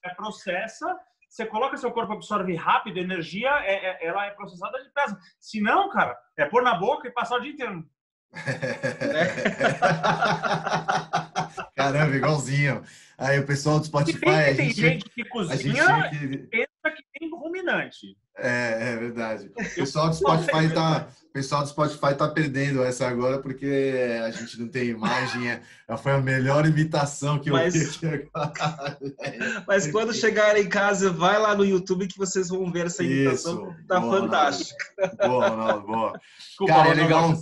É 0.03 0.13
processa, 0.15 0.97
você 1.27 1.45
coloca 1.45 1.75
seu 1.75 1.91
corpo 1.91 2.13
absorve 2.13 2.55
rápido, 2.55 2.97
energia, 2.97 3.49
é, 3.63 3.87
é, 3.87 4.07
ela 4.07 4.25
é 4.25 4.31
processada 4.31 4.81
depressa. 4.81 5.19
Se 5.39 5.59
não, 5.59 5.89
cara, 5.89 6.17
é 6.37 6.45
pôr 6.45 6.63
na 6.63 6.75
boca 6.75 7.07
e 7.07 7.11
passar 7.11 7.37
o 7.37 7.41
dia 7.41 7.51
inteiro 7.51 7.85
Caramba, 11.75 12.15
igualzinho. 12.15 12.83
Aí 13.17 13.39
o 13.39 13.45
pessoal 13.45 13.79
do 13.79 13.85
Spotify. 13.85 14.19
Tem, 14.19 14.31
a 14.31 14.53
gente, 14.53 14.81
gente 14.81 15.09
que 15.09 15.23
cozinha 15.25 16.09
gente... 16.11 16.49
que 16.91 17.03
tem 17.19 17.29
ruminante. 17.29 18.17
É, 18.37 18.91
é 18.93 18.97
verdade. 18.97 19.51
O 19.57 19.75
pessoal 19.75 20.09
do 20.09 20.15
Spotify 20.15 20.73
tá, 20.73 21.07
pessoal 21.37 21.61
do 21.61 21.69
Spotify 21.69 22.15
tá 22.17 22.27
perdendo 22.27 22.83
essa 22.83 23.07
agora 23.07 23.39
porque 23.39 23.93
a 24.23 24.31
gente 24.31 24.59
não 24.59 24.67
tem 24.67 24.89
imagem. 24.89 25.49
É, 25.49 25.61
foi 25.97 26.13
a 26.13 26.21
melhor 26.21 26.65
imitação 26.65 27.39
que 27.39 27.49
eu 27.49 27.53
mas, 27.53 27.75
vi 27.75 28.29
Mas 29.67 29.91
quando 29.91 30.13
chegar 30.13 30.57
em 30.57 30.67
casa, 30.67 31.11
vai 31.11 31.39
lá 31.39 31.55
no 31.55 31.63
YouTube 31.63 32.07
que 32.07 32.17
vocês 32.17 32.49
vão 32.49 32.71
ver 32.71 32.87
essa 32.87 33.03
imitação. 33.03 33.69
Isso, 33.71 33.85
tá 33.87 33.99
boa, 33.99 34.19
fantástica. 34.19 34.85
Boa, 35.27 35.49
Ronaldo, 35.49 35.87
boa. 35.87 36.21
Desculpa, 36.39 36.73
Cara, 36.73 36.89
é 36.89 36.93
legal. 36.93 37.41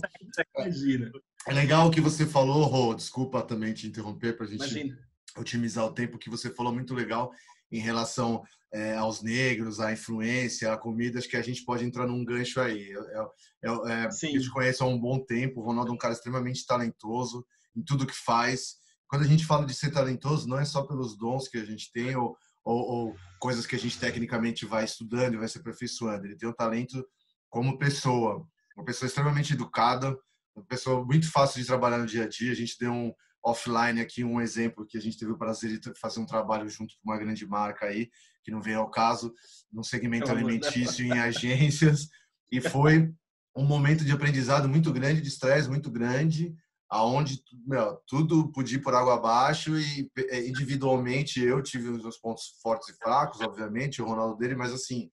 Imagina. 0.58 1.12
É 1.48 1.54
legal 1.54 1.88
o 1.88 1.92
que 1.92 2.02
você 2.02 2.26
falou, 2.26 2.64
Rô. 2.64 2.94
Desculpa 2.94 3.42
também 3.42 3.74
te 3.74 3.88
interromper 3.88 4.36
para 4.36 4.46
a 4.46 4.50
gente 4.50 4.62
Imagina. 4.62 5.00
otimizar 5.38 5.86
o 5.86 5.94
tempo 5.94 6.18
que 6.18 6.30
você 6.30 6.50
falou 6.50 6.74
muito 6.74 6.94
legal 6.94 7.32
em 7.72 7.80
relação 7.80 8.44
é, 8.76 8.94
aos 8.98 9.22
negros, 9.22 9.80
à 9.80 9.94
influência, 9.94 10.74
a 10.74 10.78
comidas 10.78 11.26
que 11.26 11.38
a 11.38 11.42
gente 11.42 11.64
pode 11.64 11.86
entrar 11.86 12.06
num 12.06 12.26
gancho 12.26 12.60
aí. 12.60 12.90
Eu, 12.90 13.32
eu, 13.64 13.88
é, 13.88 14.06
eu 14.08 14.42
te 14.42 14.50
conheço 14.50 14.84
há 14.84 14.88
um 14.88 15.00
bom 15.00 15.18
tempo, 15.18 15.62
o 15.62 15.64
Ronaldo 15.64 15.92
é 15.92 15.94
um 15.94 15.98
cara 15.98 16.14
extremamente 16.14 16.66
talentoso 16.66 17.46
em 17.74 17.82
tudo 17.82 18.06
que 18.06 18.14
faz. 18.14 18.76
Quando 19.08 19.22
a 19.22 19.28
gente 19.28 19.46
fala 19.46 19.66
de 19.66 19.74
ser 19.74 19.92
talentoso, 19.92 20.46
não 20.46 20.60
é 20.60 20.66
só 20.66 20.84
pelos 20.84 21.18
dons 21.18 21.48
que 21.48 21.58
a 21.58 21.64
gente 21.64 21.90
tem 21.94 22.18
ou, 22.18 22.36
ou, 22.66 22.80
ou 22.80 23.16
coisas 23.40 23.66
que 23.66 23.78
a 23.78 23.80
gente 23.80 23.98
tecnicamente 23.98 24.66
vai 24.66 24.84
estudando 24.84 25.36
e 25.36 25.38
vai 25.38 25.48
se 25.48 25.58
aperfeiçoando. 25.58 26.26
Ele 26.26 26.36
tem 26.36 26.50
um 26.50 26.54
talento 26.54 27.02
como 27.50 27.78
pessoa, 27.78 28.46
uma 28.76 28.84
pessoa 28.84 29.08
extremamente 29.08 29.54
educada, 29.54 30.18
uma 30.54 30.66
pessoa 30.66 31.06
muito 31.06 31.32
fácil 31.32 31.62
de 31.62 31.68
trabalhar 31.68 32.00
no 32.00 32.06
dia 32.06 32.26
a 32.26 32.28
dia. 32.28 32.52
A 32.52 32.56
gente 32.56 32.76
deu 32.78 32.92
um, 32.92 33.14
offline 33.46 34.02
aqui 34.02 34.24
um 34.24 34.42
exemplo 34.42 34.86
que 34.86 34.98
a 34.98 35.02
gente 35.02 35.20
teve 35.20 35.32
o 35.32 35.38
prazer 35.38 35.80
de 35.80 35.94
fazer 36.00 36.20
um 36.20 36.26
trabalho 36.26 36.68
junto 36.68 36.96
com 36.96 37.12
uma 37.12 37.18
grande 37.18 37.46
marca 37.46 37.86
aí, 37.86 38.10
que 38.46 38.52
não 38.52 38.62
vem 38.62 38.76
ao 38.76 38.90
caso, 38.90 39.34
no 39.74 39.84
segmento 39.84 40.32
alimentício 40.32 41.04
em 41.04 41.12
agências, 41.20 42.08
e 42.52 42.62
foi 42.62 43.12
um 43.58 43.66
momento 43.66 44.06
de 44.06 44.12
aprendizado 44.12 44.70
muito 44.70 44.94
grande, 44.94 45.22
de 45.22 45.28
estresse 45.28 45.68
muito 45.68 45.90
grande, 45.90 46.56
aonde 46.90 47.42
meu, 47.66 48.00
tudo 48.08 48.52
podia 48.52 48.78
ir 48.78 48.82
por 48.82 48.94
água 48.94 49.16
abaixo 49.16 49.78
e 49.80 50.10
é, 50.30 50.48
individualmente 50.48 51.42
eu 51.42 51.62
tive 51.64 51.90
os 51.90 52.04
meus 52.04 52.18
pontos 52.18 52.60
fortes 52.62 52.90
e 52.90 52.98
fracos, 52.98 53.42
obviamente, 53.42 54.02
o 54.02 54.06
Ronaldo 54.06 54.38
dele, 54.38 54.56
mas 54.56 54.72
assim, 54.72 55.10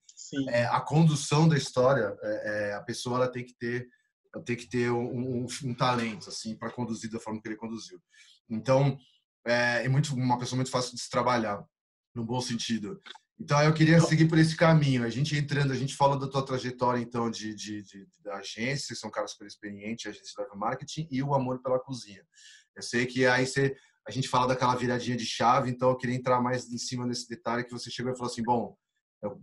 é, 0.49 0.65
a 0.65 0.79
condução 0.79 1.49
da 1.49 1.57
história, 1.57 2.15
é, 2.21 2.69
é, 2.69 2.73
a 2.75 2.81
pessoa 2.81 3.17
ela 3.17 3.31
tem 3.31 3.43
que 3.43 3.55
ter 3.57 3.87
tem 4.45 4.55
que 4.55 4.67
ter 4.67 4.89
um, 4.89 5.43
um, 5.43 5.47
um 5.63 5.75
talento 5.75 6.27
assim 6.27 6.55
para 6.55 6.71
conduzir 6.71 7.07
da 7.11 7.19
forma 7.19 7.39
que 7.39 7.47
ele 7.47 7.55
conduziu. 7.55 8.01
Então, 8.49 8.97
é, 9.45 9.85
é, 9.85 9.89
muito 9.89 10.13
uma 10.15 10.39
pessoa 10.39 10.57
muito 10.57 10.71
fácil 10.71 10.95
de 10.95 11.01
se 11.01 11.09
trabalhar, 11.09 11.63
no 12.15 12.25
bom 12.25 12.41
sentido. 12.41 12.99
Então, 13.39 13.61
eu 13.61 13.73
queria 13.73 13.99
seguir 13.99 14.27
por 14.27 14.37
esse 14.37 14.55
caminho. 14.55 15.03
A 15.03 15.09
gente 15.09 15.35
entrando, 15.35 15.71
a 15.71 15.75
gente 15.75 15.95
fala 15.95 16.17
da 16.17 16.27
tua 16.27 16.45
trajetória, 16.45 17.01
então, 17.01 17.29
de, 17.29 17.53
de, 17.55 17.81
de, 17.81 18.07
da 18.23 18.35
agência, 18.37 18.95
são 18.95 19.09
caras 19.09 19.31
super 19.31 19.47
experientes, 19.47 20.05
agência 20.05 20.45
de 20.45 20.57
marketing, 20.57 21.07
e 21.11 21.21
o 21.23 21.33
amor 21.33 21.61
pela 21.61 21.79
cozinha. 21.79 22.23
Eu 22.75 22.81
sei 22.81 23.05
que 23.05 23.25
aí 23.25 23.45
você, 23.45 23.75
a 24.07 24.11
gente 24.11 24.27
fala 24.29 24.47
daquela 24.47 24.75
viradinha 24.75 25.17
de 25.17 25.25
chave, 25.25 25.69
então 25.69 25.89
eu 25.89 25.97
queria 25.97 26.15
entrar 26.15 26.41
mais 26.41 26.71
em 26.71 26.77
cima 26.77 27.05
nesse 27.05 27.27
detalhe 27.27 27.63
que 27.63 27.71
você 27.71 27.89
chegou 27.89 28.11
e 28.11 28.15
falou 28.15 28.31
assim, 28.31 28.43
bom, 28.43 28.77
eu 29.21 29.39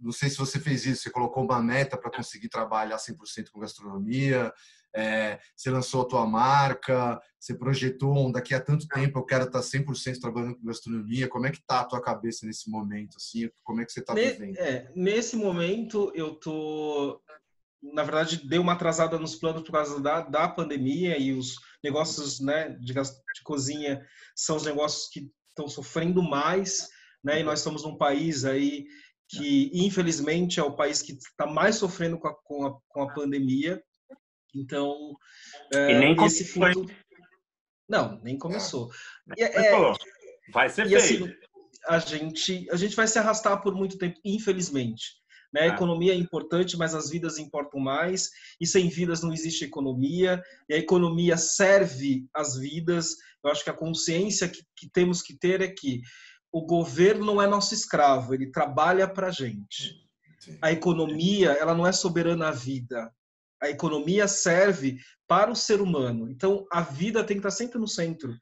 não 0.00 0.12
sei 0.12 0.30
se 0.30 0.38
você 0.38 0.58
fez 0.58 0.86
isso, 0.86 1.02
você 1.02 1.10
colocou 1.10 1.44
uma 1.44 1.62
meta 1.62 1.98
para 1.98 2.10
conseguir 2.10 2.48
trabalhar 2.48 2.96
100% 2.96 3.50
com 3.50 3.60
gastronomia, 3.60 4.52
é, 4.96 5.38
você 5.54 5.70
lançou 5.70 6.02
a 6.02 6.08
tua 6.08 6.26
marca, 6.26 7.20
você 7.38 7.54
projetou 7.54 8.16
um, 8.16 8.32
daqui 8.32 8.54
a 8.54 8.60
tanto 8.60 8.88
tempo 8.88 9.18
eu 9.18 9.24
quero 9.24 9.44
estar 9.44 9.60
100% 9.60 10.18
trabalhando 10.20 10.56
com 10.56 10.66
gastronomia, 10.66 11.28
como 11.28 11.46
é 11.46 11.50
que 11.50 11.64
tá 11.66 11.80
a 11.80 11.84
tua 11.84 12.00
cabeça 12.00 12.46
nesse 12.46 12.70
momento, 12.70 13.16
assim, 13.16 13.48
como 13.62 13.80
é 13.80 13.84
que 13.84 13.92
você 13.92 14.00
está 14.00 14.14
vivendo? 14.14 14.56
É, 14.56 14.90
nesse 14.96 15.36
momento 15.36 16.10
eu 16.14 16.34
tô, 16.34 17.20
na 17.82 18.02
verdade, 18.02 18.48
deu 18.48 18.62
uma 18.62 18.72
atrasada 18.72 19.18
nos 19.18 19.36
planos 19.36 19.62
por 19.62 19.72
causa 19.72 20.00
da, 20.00 20.22
da 20.22 20.48
pandemia 20.48 21.18
e 21.18 21.32
os 21.32 21.56
negócios 21.84 22.40
né, 22.40 22.70
de, 22.80 22.94
de 22.94 23.42
cozinha 23.44 24.02
são 24.34 24.56
os 24.56 24.64
negócios 24.64 25.08
que 25.08 25.30
estão 25.50 25.68
sofrendo 25.68 26.22
mais, 26.22 26.88
né? 27.24 27.40
E 27.40 27.42
nós 27.42 27.60
estamos 27.60 27.82
num 27.82 27.96
país 27.96 28.44
aí 28.44 28.86
que, 29.28 29.70
infelizmente, 29.72 30.60
é 30.60 30.62
o 30.62 30.76
país 30.76 31.02
que 31.02 31.12
está 31.12 31.46
mais 31.46 31.76
sofrendo 31.76 32.18
com 32.18 32.28
a, 32.28 32.34
com 32.44 32.66
a, 32.66 32.78
com 32.88 33.02
a 33.02 33.12
pandemia. 33.12 33.82
Então, 34.56 35.14
é, 35.72 35.92
e 35.92 35.98
nem 35.98 36.24
esse 36.24 36.44
fundo... 36.44 36.86
Não, 37.88 38.20
nem 38.22 38.36
começou. 38.36 38.90
É, 39.38 39.44
é, 39.44 39.92
vai 40.52 40.68
ser 40.68 40.88
feito. 40.88 41.24
Assim, 41.24 41.34
a 41.88 41.98
gente, 41.98 42.66
a 42.70 42.76
gente 42.76 42.96
vai 42.96 43.06
se 43.06 43.18
arrastar 43.18 43.62
por 43.62 43.74
muito 43.74 43.96
tempo, 43.96 44.18
infelizmente. 44.24 45.14
Né? 45.52 45.62
A 45.62 45.66
economia 45.68 46.12
é 46.12 46.16
importante, 46.16 46.76
mas 46.76 46.94
as 46.94 47.10
vidas 47.10 47.38
importam 47.38 47.78
mais. 47.78 48.30
E 48.60 48.66
sem 48.66 48.88
vidas 48.88 49.22
não 49.22 49.32
existe 49.32 49.64
economia. 49.64 50.42
E 50.68 50.74
a 50.74 50.78
economia 50.78 51.36
serve 51.36 52.26
as 52.34 52.56
vidas. 52.56 53.14
Eu 53.44 53.50
acho 53.50 53.62
que 53.62 53.70
a 53.70 53.76
consciência 53.76 54.48
que, 54.48 54.62
que 54.76 54.90
temos 54.90 55.22
que 55.22 55.38
ter 55.38 55.60
é 55.60 55.68
que 55.68 56.00
o 56.52 56.62
governo 56.64 57.24
não 57.24 57.42
é 57.42 57.46
nosso 57.46 57.74
escravo, 57.74 58.32
ele 58.32 58.50
trabalha 58.50 59.06
para 59.06 59.28
a 59.28 59.30
gente. 59.30 59.94
A 60.62 60.72
economia, 60.72 61.50
ela 61.52 61.74
não 61.74 61.86
é 61.86 61.92
soberana 61.92 62.48
à 62.48 62.50
vida. 62.50 63.12
A 63.66 63.70
economia 63.70 64.26
serve 64.28 64.98
para 65.26 65.50
o 65.50 65.56
ser 65.56 65.80
humano. 65.80 66.30
Então, 66.30 66.66
a 66.72 66.80
vida 66.80 67.24
tem 67.24 67.36
que 67.36 67.40
estar 67.40 67.50
sempre 67.50 67.78
no 67.78 67.88
centro. 67.88 68.34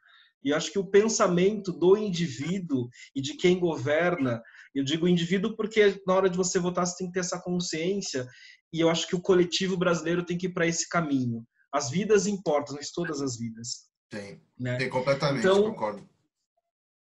E 0.43 0.53
acho 0.53 0.71
que 0.71 0.79
o 0.79 0.87
pensamento 0.87 1.73
do 1.73 1.97
indivíduo 1.97 2.89
e 3.15 3.23
de 3.23 3.35
quem 3.35 3.59
governa, 3.59 4.43
eu 4.75 4.85
digo 4.85 5.09
indivíduo 5.09 5.57
porque 5.57 6.01
na 6.07 6.15
hora 6.15 6.29
de 6.29 6.37
você 6.37 6.59
votar 6.59 6.87
você 6.87 6.99
tem 6.99 7.07
que 7.07 7.15
ter 7.15 7.21
essa 7.21 7.41
consciência, 7.41 8.27
e 8.73 8.81
eu 8.81 8.91
acho 8.91 9.07
que 9.07 9.17
o 9.17 9.21
coletivo 9.21 9.77
brasileiro 9.77 10.25
tem 10.25 10.37
que 10.37 10.47
ir 10.47 10.53
para 10.53 10.67
esse 10.67 10.89
caminho. 10.89 11.47
As 11.73 11.91
vidas 11.91 12.27
importam, 12.27 12.77
mas 12.77 12.91
todas 12.91 13.23
as 13.23 13.39
vidas. 13.39 13.89
Tem, 14.11 14.41
né? 14.59 14.77
tem 14.77 14.91
completamente, 14.91 15.41
então, 15.41 15.63
concordo 15.63 16.07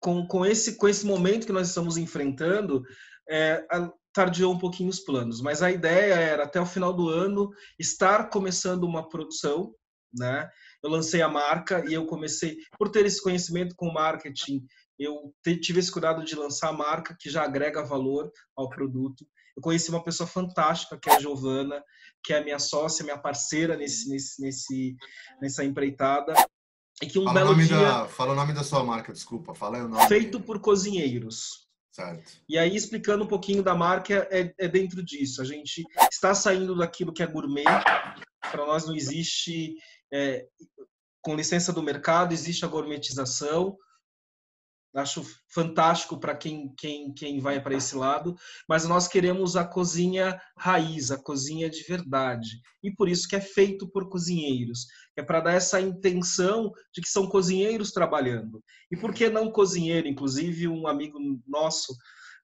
com, 0.05 0.27
com, 0.27 0.45
esse, 0.45 0.77
com 0.77 0.87
esse 0.87 1.07
momento 1.07 1.47
que 1.47 1.53
nós 1.53 1.69
estamos 1.69 1.97
enfrentando, 1.97 2.83
é, 3.27 3.67
tardiou 4.15 4.55
um 4.55 4.59
pouquinho 4.59 4.89
os 4.89 5.01
planos. 5.01 5.43
Mas 5.43 5.61
a 5.61 5.71
ideia 5.71 6.15
era, 6.15 6.45
até 6.45 6.61
o 6.61 6.67
final 6.67 6.93
do 6.93 7.09
ano, 7.09 7.51
estar 7.79 8.31
começando 8.31 8.85
uma 8.85 9.07
produção. 9.07 9.75
Né? 10.17 10.49
Eu 10.83 10.89
lancei 10.89 11.21
a 11.21 11.29
marca 11.29 11.85
e 11.89 11.93
eu 11.93 12.07
comecei, 12.07 12.57
por 12.79 12.89
ter 12.89 13.05
esse 13.05 13.21
conhecimento 13.21 13.75
com 13.77 13.93
marketing, 13.93 14.65
eu 14.97 15.35
tive 15.61 15.81
esse 15.81 15.91
cuidado 15.91 16.25
de 16.25 16.37
lançar 16.37 16.69
a 16.69 16.73
marca 16.73 17.17
que 17.19 17.29
já 17.29 17.43
agrega 17.43 17.85
valor 17.85 18.31
ao 18.57 18.69
produto. 18.69 19.27
Eu 19.57 19.63
conheci 19.63 19.91
uma 19.91 20.03
pessoa 20.03 20.27
fantástica, 20.27 20.97
que 20.97 21.11
é 21.11 21.17
a 21.17 21.21
Giovana, 21.21 21.83
que 22.23 22.33
é 22.33 22.43
minha 22.43 22.61
sócia, 22.61 23.05
minha 23.05 23.19
parceira 23.19 23.77
nesse, 23.77 24.09
nesse, 24.09 24.41
nesse, 24.41 24.97
nessa 25.41 25.65
empreitada. 25.65 26.35
E 27.03 27.07
que 27.07 27.19
um 27.19 27.25
fala 27.25 27.41
belo 27.41 27.57
dia... 27.57 27.77
Da, 27.77 28.09
fala 28.09 28.33
o 28.33 28.37
nome 28.37 28.53
da 28.53 28.63
sua 28.63 28.85
marca, 28.85 29.13
desculpa. 29.13 29.53
Fala 29.55 29.79
o 29.79 29.89
nome. 29.89 30.07
Feito 30.07 30.41
por 30.41 30.61
cozinheiros. 30.61 31.65
Certo. 31.95 32.33
E 32.49 32.59
aí, 32.59 32.75
explicando 32.75 33.23
um 33.23 33.29
pouquinho 33.29 33.63
da 33.63 33.73
marca, 33.73 34.27
é, 34.29 34.53
é 34.59 34.67
dentro 34.67 35.01
disso. 35.01 35.41
A 35.41 35.45
gente 35.45 35.85
está 36.11 36.35
saindo 36.35 36.77
daquilo 36.77 37.13
que 37.13 37.23
é 37.23 37.27
gourmet. 37.27 37.63
Para 38.41 38.67
nós 38.67 38.85
não 38.85 38.97
existe, 38.97 39.77
é, 40.13 40.45
com 41.23 41.37
licença 41.37 41.73
do 41.73 41.85
mercado, 41.85 42.33
existe 42.33 42.65
a 42.65 42.69
gourmetização 42.69 43.79
acho 44.95 45.25
fantástico 45.53 46.19
para 46.19 46.37
quem, 46.37 46.73
quem, 46.77 47.13
quem 47.13 47.41
vai 47.41 47.61
para 47.61 47.75
esse 47.75 47.97
lado, 47.97 48.37
mas 48.69 48.87
nós 48.87 49.09
queremos 49.09 49.57
a 49.57 49.65
cozinha 49.65 50.41
raiz, 50.57 51.11
a 51.11 51.19
cozinha 51.19 51.69
de 51.69 51.83
verdade. 51.83 52.61
E 52.83 52.93
por 52.93 53.09
isso 53.09 53.29
que 53.29 53.37
é 53.37 53.41
feito 53.41 53.89
por 53.89 54.09
cozinheiros. 54.09 54.87
É 55.17 55.23
para 55.23 55.41
dar 55.41 55.53
essa 55.53 55.81
intenção 55.81 56.73
de 56.93 57.01
que 57.01 57.09
são 57.09 57.29
cozinheiros 57.29 57.91
trabalhando. 57.91 58.63
E 58.91 58.97
por 58.97 59.13
que 59.13 59.29
não 59.29 59.51
cozinheiro? 59.51 60.07
Inclusive, 60.07 60.69
um 60.69 60.87
amigo 60.87 61.19
nosso 61.47 61.95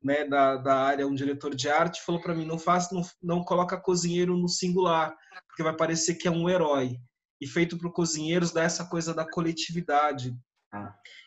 né, 0.02 0.24
da, 0.24 0.56
da 0.56 0.74
área, 0.76 1.06
um 1.06 1.14
diretor 1.14 1.54
de 1.54 1.68
arte, 1.68 2.02
falou 2.02 2.20
para 2.20 2.34
mim: 2.34 2.46
não, 2.46 2.58
faz, 2.58 2.90
não, 2.90 3.02
não 3.22 3.44
coloca 3.44 3.80
cozinheiro 3.80 4.36
no 4.36 4.48
singular, 4.48 5.14
porque 5.46 5.62
vai 5.62 5.76
parecer 5.76 6.14
que 6.14 6.26
é 6.26 6.30
um 6.30 6.48
herói. 6.48 6.96
E 7.40 7.46
feito 7.46 7.78
para 7.78 7.90
cozinheiros 7.90 8.52
dá 8.52 8.62
essa 8.62 8.84
coisa 8.84 9.14
da 9.14 9.28
coletividade. 9.28 10.34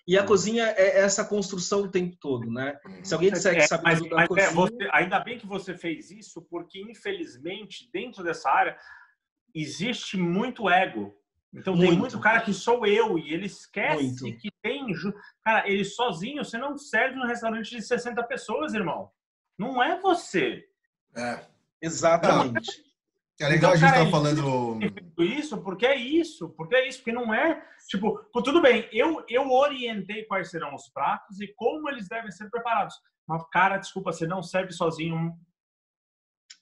E 0.08 0.18
a 0.18 0.24
cozinha 0.26 0.66
é 0.78 1.00
essa 1.00 1.26
construção 1.26 1.82
o 1.82 1.92
tempo 1.92 2.16
todo, 2.20 2.50
né? 2.50 2.78
Se 3.04 3.14
alguém 3.14 3.32
disser 3.32 3.54
que 3.54 3.62
é, 3.62 3.68
sabe 3.68 3.84
mas, 3.84 4.00
mas 4.02 4.24
é, 4.24 4.28
cozinha... 4.28 4.48
É, 4.48 4.52
você, 4.52 4.90
ainda 4.92 5.20
bem 5.20 5.38
que 5.38 5.46
você 5.46 5.78
fez 5.78 6.12
isso, 6.12 6.42
porque 6.50 6.82
infelizmente 6.82 7.90
dentro 7.92 8.24
dessa 8.24 8.50
área 8.50 8.78
existe 9.54 10.18
muito 10.18 10.70
ego. 10.70 11.14
Então 11.54 11.76
muito. 11.76 11.90
tem 11.90 12.00
muito 12.00 12.20
cara 12.20 12.42
que 12.42 12.54
sou 12.54 12.86
eu 12.86 13.18
e 13.20 13.32
ele 13.34 13.46
esquece 13.46 14.24
muito. 14.24 14.38
que 14.40 14.50
tem, 14.62 14.88
cara, 15.44 15.70
ele 15.70 15.86
sozinho, 15.86 16.44
você 16.44 16.58
não 16.58 16.78
serve 16.78 17.16
num 17.16 17.28
restaurante 17.28 17.70
de 17.70 17.82
60 17.82 18.24
pessoas, 18.24 18.74
irmão. 18.74 19.12
Não 19.58 19.82
é 19.84 20.00
você. 20.00 20.66
É. 21.16 21.46
Exatamente. 21.82 22.93
É 23.40 23.48
legal 23.48 23.56
então, 23.58 23.72
a 23.72 23.76
gente 23.76 23.90
estar 23.90 24.06
tá 24.06 24.12
falando. 24.12 24.80
Isso, 25.18 25.58
porque 25.58 25.86
é 25.86 25.96
isso, 25.96 26.50
porque 26.50 26.76
é 26.76 26.88
isso, 26.88 27.00
porque 27.00 27.12
não 27.12 27.34
é. 27.34 27.62
Tipo, 27.90 28.20
tudo 28.44 28.62
bem, 28.62 28.88
eu, 28.92 29.24
eu 29.28 29.50
orientei 29.52 30.24
quais 30.26 30.50
serão 30.50 30.76
os 30.76 30.88
pratos 30.90 31.40
e 31.42 31.48
como 31.56 31.90
eles 31.90 32.08
devem 32.08 32.32
ser 32.32 32.50
preparados. 32.50 32.96
Mas, 33.28 33.44
cara, 33.52 33.78
desculpa, 33.78 34.12
você 34.12 34.28
não 34.28 34.44
serve 34.44 34.72
sozinho 34.72 35.34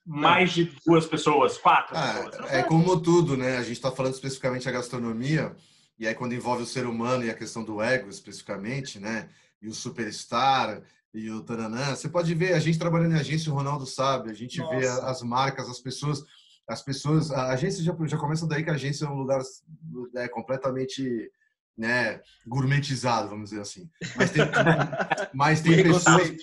mais 0.06 0.52
de 0.52 0.72
duas 0.86 1.06
pessoas, 1.06 1.58
quatro 1.58 1.96
ah, 1.96 2.24
pessoas. 2.26 2.52
É 2.52 2.64
como 2.64 3.00
tudo, 3.00 3.36
né? 3.38 3.58
A 3.58 3.64
gente 3.64 3.74
está 3.74 3.92
falando 3.92 4.14
especificamente 4.14 4.68
a 4.68 4.72
gastronomia, 4.72 5.56
e 6.00 6.08
aí 6.08 6.16
quando 6.16 6.34
envolve 6.34 6.64
o 6.64 6.68
ser 6.68 6.86
humano 6.86 7.26
e 7.26 7.30
a 7.30 7.36
questão 7.36 7.64
do 7.64 7.82
ego 7.82 8.10
especificamente, 8.10 9.00
né? 9.00 9.30
E 9.62 9.68
o 9.68 9.74
superstar 9.74 10.82
e 11.14 11.30
o 11.30 11.44
tananã, 11.44 11.94
você 11.94 12.08
pode 12.08 12.34
ver, 12.34 12.54
a 12.54 12.60
gente 12.60 12.80
trabalhando 12.80 13.14
em 13.14 13.20
agência, 13.20 13.52
o 13.52 13.56
Ronaldo 13.56 13.86
sabe, 13.86 14.32
a 14.32 14.34
gente 14.34 14.60
Nossa. 14.60 14.76
vê 14.76 14.88
as 14.88 15.22
marcas, 15.22 15.70
as 15.70 15.80
pessoas 15.80 16.24
as 16.72 16.82
pessoas, 16.82 17.32
a 17.32 17.50
agência 17.50 17.84
já, 17.84 17.96
já 18.06 18.18
começa 18.18 18.48
daí 18.48 18.64
que 18.64 18.70
a 18.70 18.74
agência 18.74 19.06
é 19.06 19.10
um 19.10 19.16
lugar 19.16 19.42
é, 20.16 20.28
completamente 20.28 21.32
né, 21.78 22.22
gourmetizado, 22.46 23.30
vamos 23.30 23.50
dizer 23.50 23.62
assim. 23.62 23.90
Mas 24.16 24.32
tem, 24.32 24.44
mas 25.34 25.62
tem 25.62 25.84
pessoas, 25.84 26.36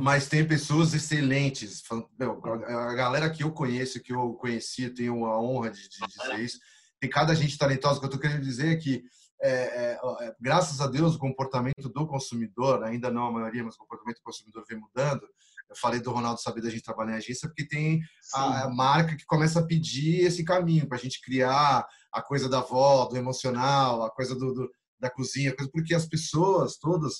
mas 0.00 0.28
tem 0.28 0.46
pessoas 0.46 0.94
excelentes. 0.94 1.82
A 2.66 2.94
galera 2.94 3.30
que 3.30 3.42
eu 3.42 3.52
conheço, 3.52 4.00
que 4.02 4.12
eu 4.12 4.34
conheci, 4.34 4.90
tenho 4.90 5.26
a 5.26 5.40
honra 5.40 5.70
de, 5.70 5.88
de 5.88 5.98
dizer 6.06 6.38
isso. 6.40 6.58
Tem 7.00 7.10
cada 7.10 7.34
gente 7.34 7.58
talentosa. 7.58 7.96
O 7.96 8.00
que 8.00 8.06
eu 8.06 8.10
estou 8.10 8.20
querendo 8.20 8.42
dizer 8.42 8.72
é 8.72 8.76
que 8.76 9.04
é, 9.40 9.50
é, 9.50 9.98
é, 10.20 10.36
graças 10.40 10.80
a 10.80 10.86
Deus, 10.86 11.14
o 11.14 11.18
comportamento 11.18 11.88
do 11.88 12.06
consumidor, 12.06 12.82
ainda 12.82 13.10
não 13.10 13.26
a 13.26 13.32
maioria, 13.32 13.62
mas 13.62 13.74
o 13.74 13.78
comportamento 13.78 14.16
do 14.16 14.24
consumidor 14.24 14.64
vem 14.68 14.78
mudando. 14.78 15.22
Eu 15.68 15.76
falei 15.76 16.00
do 16.00 16.10
Ronaldo 16.10 16.40
saber 16.40 16.62
da 16.62 16.70
gente 16.70 16.82
trabalhar 16.82 17.12
em 17.12 17.16
agência, 17.16 17.48
porque 17.48 17.66
tem 17.66 18.00
a, 18.34 18.64
a, 18.64 18.70
marca 18.70 19.16
que 19.16 19.26
começa 19.26 19.60
a 19.60 19.66
pedir 19.66 20.20
esse 20.22 20.42
caminho 20.44 20.88
para 20.88 20.96
a 20.96 21.00
gente 21.00 21.20
criar 21.20 21.86
a 22.12 22.22
coisa 22.22 22.48
da 22.48 22.58
avó, 22.58 23.04
do 23.04 23.16
emocional, 23.16 24.02
a 24.02 24.10
coisa 24.10 24.34
do, 24.34 24.54
do 24.54 24.70
da 25.00 25.08
cozinha, 25.10 25.54
porque 25.72 25.94
as 25.94 26.06
pessoas 26.06 26.76
todas. 26.76 27.14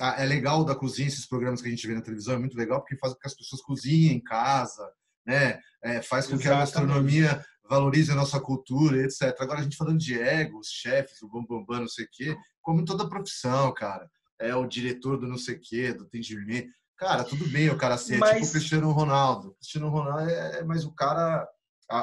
É 0.00 0.24
legal 0.24 0.64
da 0.64 0.74
cozinha, 0.74 1.06
esses 1.06 1.26
programas 1.26 1.60
que 1.60 1.68
a 1.68 1.70
gente 1.70 1.86
vê 1.86 1.94
na 1.94 2.00
televisão, 2.00 2.34
é 2.34 2.38
muito 2.38 2.56
legal 2.56 2.80
porque 2.80 2.96
faz 2.96 3.12
com 3.12 3.20
que 3.20 3.26
as 3.26 3.34
pessoas 3.34 3.60
cozinhem 3.60 4.16
em 4.16 4.22
casa, 4.22 4.90
né? 5.26 5.60
É, 5.84 6.00
faz 6.00 6.26
com 6.26 6.34
Exatamente. 6.34 6.42
que 6.42 6.48
a 6.48 6.58
gastronomia 6.58 7.44
valorize 7.68 8.10
a 8.10 8.14
nossa 8.14 8.40
cultura, 8.40 9.02
etc. 9.02 9.34
Agora 9.38 9.60
a 9.60 9.62
gente 9.62 9.76
falando 9.76 9.98
de 9.98 10.18
egos, 10.18 10.68
chefes, 10.68 11.20
o 11.22 11.28
bambambam, 11.28 11.58
bam, 11.58 11.66
bam, 11.66 11.80
não 11.80 11.88
sei 11.88 12.06
o 12.06 12.08
quê, 12.10 12.36
como 12.62 12.80
em 12.80 12.84
toda 12.84 13.08
profissão, 13.08 13.72
cara. 13.74 14.08
É 14.40 14.56
o 14.56 14.66
diretor 14.66 15.18
do 15.18 15.28
não 15.28 15.38
sei 15.38 15.56
o 15.56 15.60
quê, 15.60 15.92
do 15.92 16.04
atendimento. 16.04 16.72
Cara, 17.02 17.24
tudo 17.24 17.48
bem 17.48 17.68
o 17.68 17.76
cara 17.76 17.98
ser 17.98 18.16
Mas... 18.18 18.34
tipo 18.34 18.46
o 18.46 18.50
Cristiano 18.52 18.92
Ronaldo. 18.92 19.48
O 19.48 19.54
Cristiano 19.54 19.88
Ronaldo 19.88 20.30
é, 20.30 20.60
é 20.60 20.64
mais 20.64 20.84
o 20.84 20.94
cara. 20.94 21.48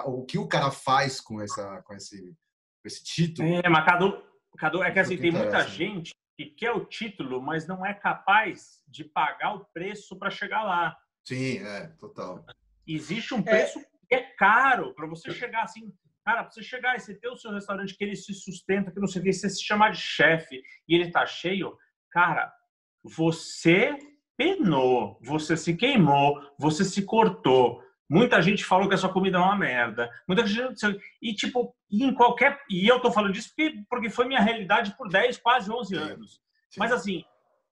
o 0.05 0.25
que 0.25 0.37
o 0.37 0.45
cara 0.45 0.71
faz 0.71 1.21
com, 1.21 1.41
essa, 1.41 1.81
com, 1.83 1.93
esse, 1.93 2.21
com 2.21 2.85
esse 2.85 3.01
título. 3.01 3.47
É, 3.47 3.69
mas 3.69 3.85
Cadu, 3.85 4.21
Cadu 4.57 4.83
é 4.83 4.91
que 4.91 4.99
assim, 4.99 5.17
tem 5.17 5.31
muita 5.31 5.65
gente 5.65 6.13
que 6.37 6.47
quer 6.47 6.73
o 6.73 6.83
título, 6.83 7.41
mas 7.41 7.65
não 7.65 7.85
é 7.85 7.93
capaz 7.93 8.81
de 8.89 9.05
pagar 9.05 9.55
o 9.55 9.65
preço 9.73 10.19
para 10.19 10.29
chegar 10.29 10.63
lá. 10.63 10.97
Sim, 11.25 11.59
é, 11.59 11.87
total. 11.97 12.45
Existe 12.85 13.33
um 13.33 13.41
preço 13.41 13.79
é. 13.79 13.83
que 14.09 14.15
é 14.15 14.21
caro 14.35 14.93
para 14.95 15.07
você 15.07 15.31
chegar 15.31 15.63
assim. 15.63 15.93
Cara, 16.25 16.43
para 16.43 16.51
você 16.51 16.61
chegar 16.61 16.97
e 16.97 16.99
você 16.99 17.15
ter 17.15 17.29
o 17.29 17.37
seu 17.37 17.53
restaurante 17.53 17.95
que 17.95 18.03
ele 18.03 18.17
se 18.17 18.33
sustenta, 18.33 18.91
que 18.91 18.99
não 18.99 19.07
sei 19.07 19.21
o 19.21 19.23
que, 19.23 19.31
você 19.31 19.49
se 19.49 19.63
chamar 19.63 19.91
de 19.91 20.01
chefe 20.01 20.61
e 20.89 20.93
ele 20.93 21.09
tá 21.09 21.25
cheio, 21.25 21.77
cara, 22.11 22.53
você 23.01 23.97
penou, 24.39 25.19
você 25.21 25.57
se 25.57 25.75
queimou, 25.75 26.41
você 26.57 26.85
se 26.85 27.01
cortou. 27.01 27.83
Muita 28.09 28.41
gente 28.41 28.63
falou 28.63 28.87
que 28.87 28.95
a 28.95 28.97
sua 28.97 29.11
comida 29.11 29.37
é 29.37 29.41
uma 29.41 29.57
merda. 29.57 30.09
Muita 30.25 30.47
gente 30.47 30.81
e 31.21 31.33
tipo, 31.33 31.75
em 31.91 32.13
qualquer 32.13 32.57
e 32.69 32.87
eu 32.87 33.01
tô 33.01 33.11
falando 33.11 33.33
disso 33.33 33.53
porque, 33.89 34.09
foi 34.09 34.25
minha 34.25 34.39
realidade 34.39 34.95
por 34.97 35.09
10, 35.09 35.39
quase 35.39 35.69
11 35.69 35.95
anos. 35.95 36.39
Sim. 36.69 36.79
Mas 36.79 36.93
assim, 36.93 37.25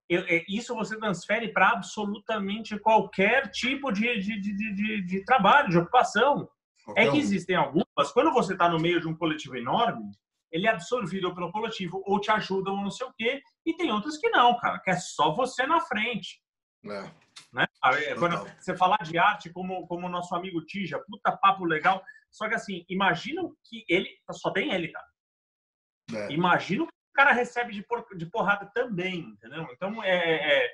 eu, 0.09 0.25
é, 0.27 0.43
isso 0.49 0.75
você 0.75 0.99
transfere 0.99 1.47
para 1.53 1.69
absolutamente 1.69 2.77
qualquer 2.79 3.49
tipo 3.49 3.89
de, 3.89 4.19
de, 4.19 4.41
de, 4.41 4.73
de, 4.75 5.01
de 5.05 5.23
trabalho, 5.23 5.69
de 5.69 5.77
ocupação. 5.77 6.49
Qualquer 6.83 7.07
é 7.07 7.11
que 7.11 7.17
existem 7.17 7.55
algumas, 7.55 8.11
quando 8.11 8.33
você 8.33 8.51
está 8.53 8.67
no 8.67 8.79
meio 8.79 8.99
de 8.99 9.07
um 9.07 9.15
coletivo 9.15 9.55
enorme, 9.55 10.11
ele 10.51 10.67
é 10.67 10.71
absorvido 10.71 11.33
pelo 11.33 11.51
coletivo 11.51 12.03
ou 12.05 12.19
te 12.19 12.29
ajuda 12.29 12.71
ou 12.71 12.77
não 12.77 12.91
sei 12.91 13.07
o 13.07 13.13
quê, 13.13 13.41
e 13.65 13.73
tem 13.73 13.89
outras 13.89 14.17
que 14.17 14.29
não, 14.29 14.57
cara, 14.57 14.79
que 14.79 14.89
é 14.89 14.97
só 14.97 15.33
você 15.33 15.65
na 15.65 15.79
frente. 15.79 16.41
É. 16.85 17.11
Né? 17.53 17.65
Quando 18.17 18.37
você 18.59 18.75
falar 18.75 18.97
de 19.03 19.17
arte, 19.17 19.49
como, 19.49 19.87
como 19.87 20.07
o 20.07 20.09
nosso 20.09 20.35
amigo 20.35 20.65
Tija, 20.65 20.99
puta 21.07 21.35
papo 21.35 21.65
legal. 21.65 22.03
Só 22.29 22.47
que 22.47 22.55
assim, 22.55 22.85
imagina 22.89 23.41
que 23.63 23.85
ele. 23.87 24.09
Só 24.31 24.51
tem 24.51 24.73
ele, 24.73 24.89
cara. 24.89 25.07
É. 26.13 26.31
Imagina 26.31 26.83
o 26.83 26.87
que 26.87 26.93
o 26.93 27.13
cara 27.13 27.31
recebe 27.31 27.73
de, 27.73 27.83
por, 27.83 28.05
de 28.15 28.25
porrada 28.25 28.69
também, 28.73 29.19
entendeu? 29.19 29.67
Então 29.71 30.03
é, 30.03 30.65
é, 30.65 30.73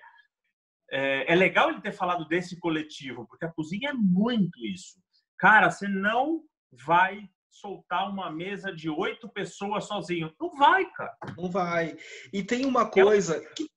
é, 0.92 1.34
é 1.34 1.36
legal 1.36 1.70
ele 1.70 1.82
ter 1.82 1.92
falado 1.92 2.28
desse 2.28 2.60
coletivo, 2.60 3.26
porque 3.28 3.46
a 3.46 3.52
cozinha 3.52 3.90
é 3.90 3.94
muito 3.94 4.60
isso. 4.66 5.02
Cara, 5.38 5.70
você 5.70 5.88
não 5.88 6.44
vai 6.72 7.30
soltar 7.50 8.10
uma 8.10 8.32
mesa 8.32 8.74
de 8.74 8.90
oito 8.90 9.30
pessoas 9.30 9.86
sozinho. 9.86 10.34
Não 10.40 10.56
vai, 10.56 10.86
cara. 10.92 11.16
Não 11.38 11.50
vai. 11.50 11.96
E 12.32 12.44
tem 12.44 12.66
uma 12.66 12.90
coisa 12.90 13.40
que 13.56 13.70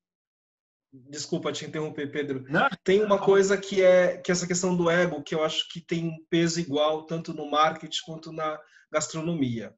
Desculpa 0.92 1.52
te 1.52 1.64
interromper, 1.64 2.10
Pedro. 2.10 2.44
Não. 2.48 2.68
Tem 2.82 3.02
uma 3.02 3.18
coisa 3.18 3.56
que 3.56 3.82
é 3.82 4.16
que 4.18 4.30
é 4.30 4.32
essa 4.32 4.46
questão 4.46 4.76
do 4.76 4.88
ego, 4.88 5.22
que 5.22 5.34
eu 5.34 5.44
acho 5.44 5.68
que 5.68 5.80
tem 5.80 6.06
um 6.06 6.16
peso 6.30 6.60
igual 6.60 7.04
tanto 7.04 7.34
no 7.34 7.50
marketing 7.50 8.00
quanto 8.04 8.32
na 8.32 8.58
gastronomia. 8.90 9.74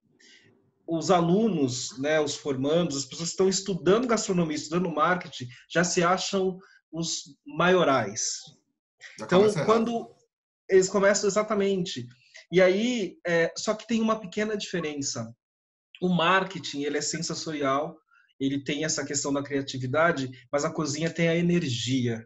Os 0.86 1.10
alunos, 1.10 1.98
né, 1.98 2.20
os 2.20 2.36
formandos, 2.36 2.96
as 2.96 3.04
pessoas 3.04 3.28
que 3.28 3.32
estão 3.32 3.48
estudando 3.48 4.06
gastronomia, 4.06 4.56
estudando 4.56 4.90
marketing, 4.90 5.48
já 5.68 5.84
se 5.84 6.02
acham 6.02 6.58
os 6.92 7.36
maiorais. 7.44 8.40
Já 9.18 9.26
então, 9.26 9.52
quando 9.64 10.14
eles 10.68 10.88
começam 10.88 11.28
exatamente. 11.28 12.06
E 12.50 12.60
aí, 12.60 13.18
é, 13.26 13.52
só 13.56 13.74
que 13.74 13.86
tem 13.86 14.00
uma 14.00 14.20
pequena 14.20 14.56
diferença. 14.56 15.34
O 16.00 16.08
marketing 16.08 16.82
ele 16.82 16.98
é 16.98 17.02
sensorial, 17.02 17.98
ele 18.40 18.62
tem 18.62 18.84
essa 18.84 19.04
questão 19.04 19.32
da 19.32 19.42
criatividade, 19.42 20.30
mas 20.52 20.64
a 20.64 20.72
cozinha 20.72 21.10
tem 21.10 21.28
a 21.28 21.36
energia. 21.36 22.24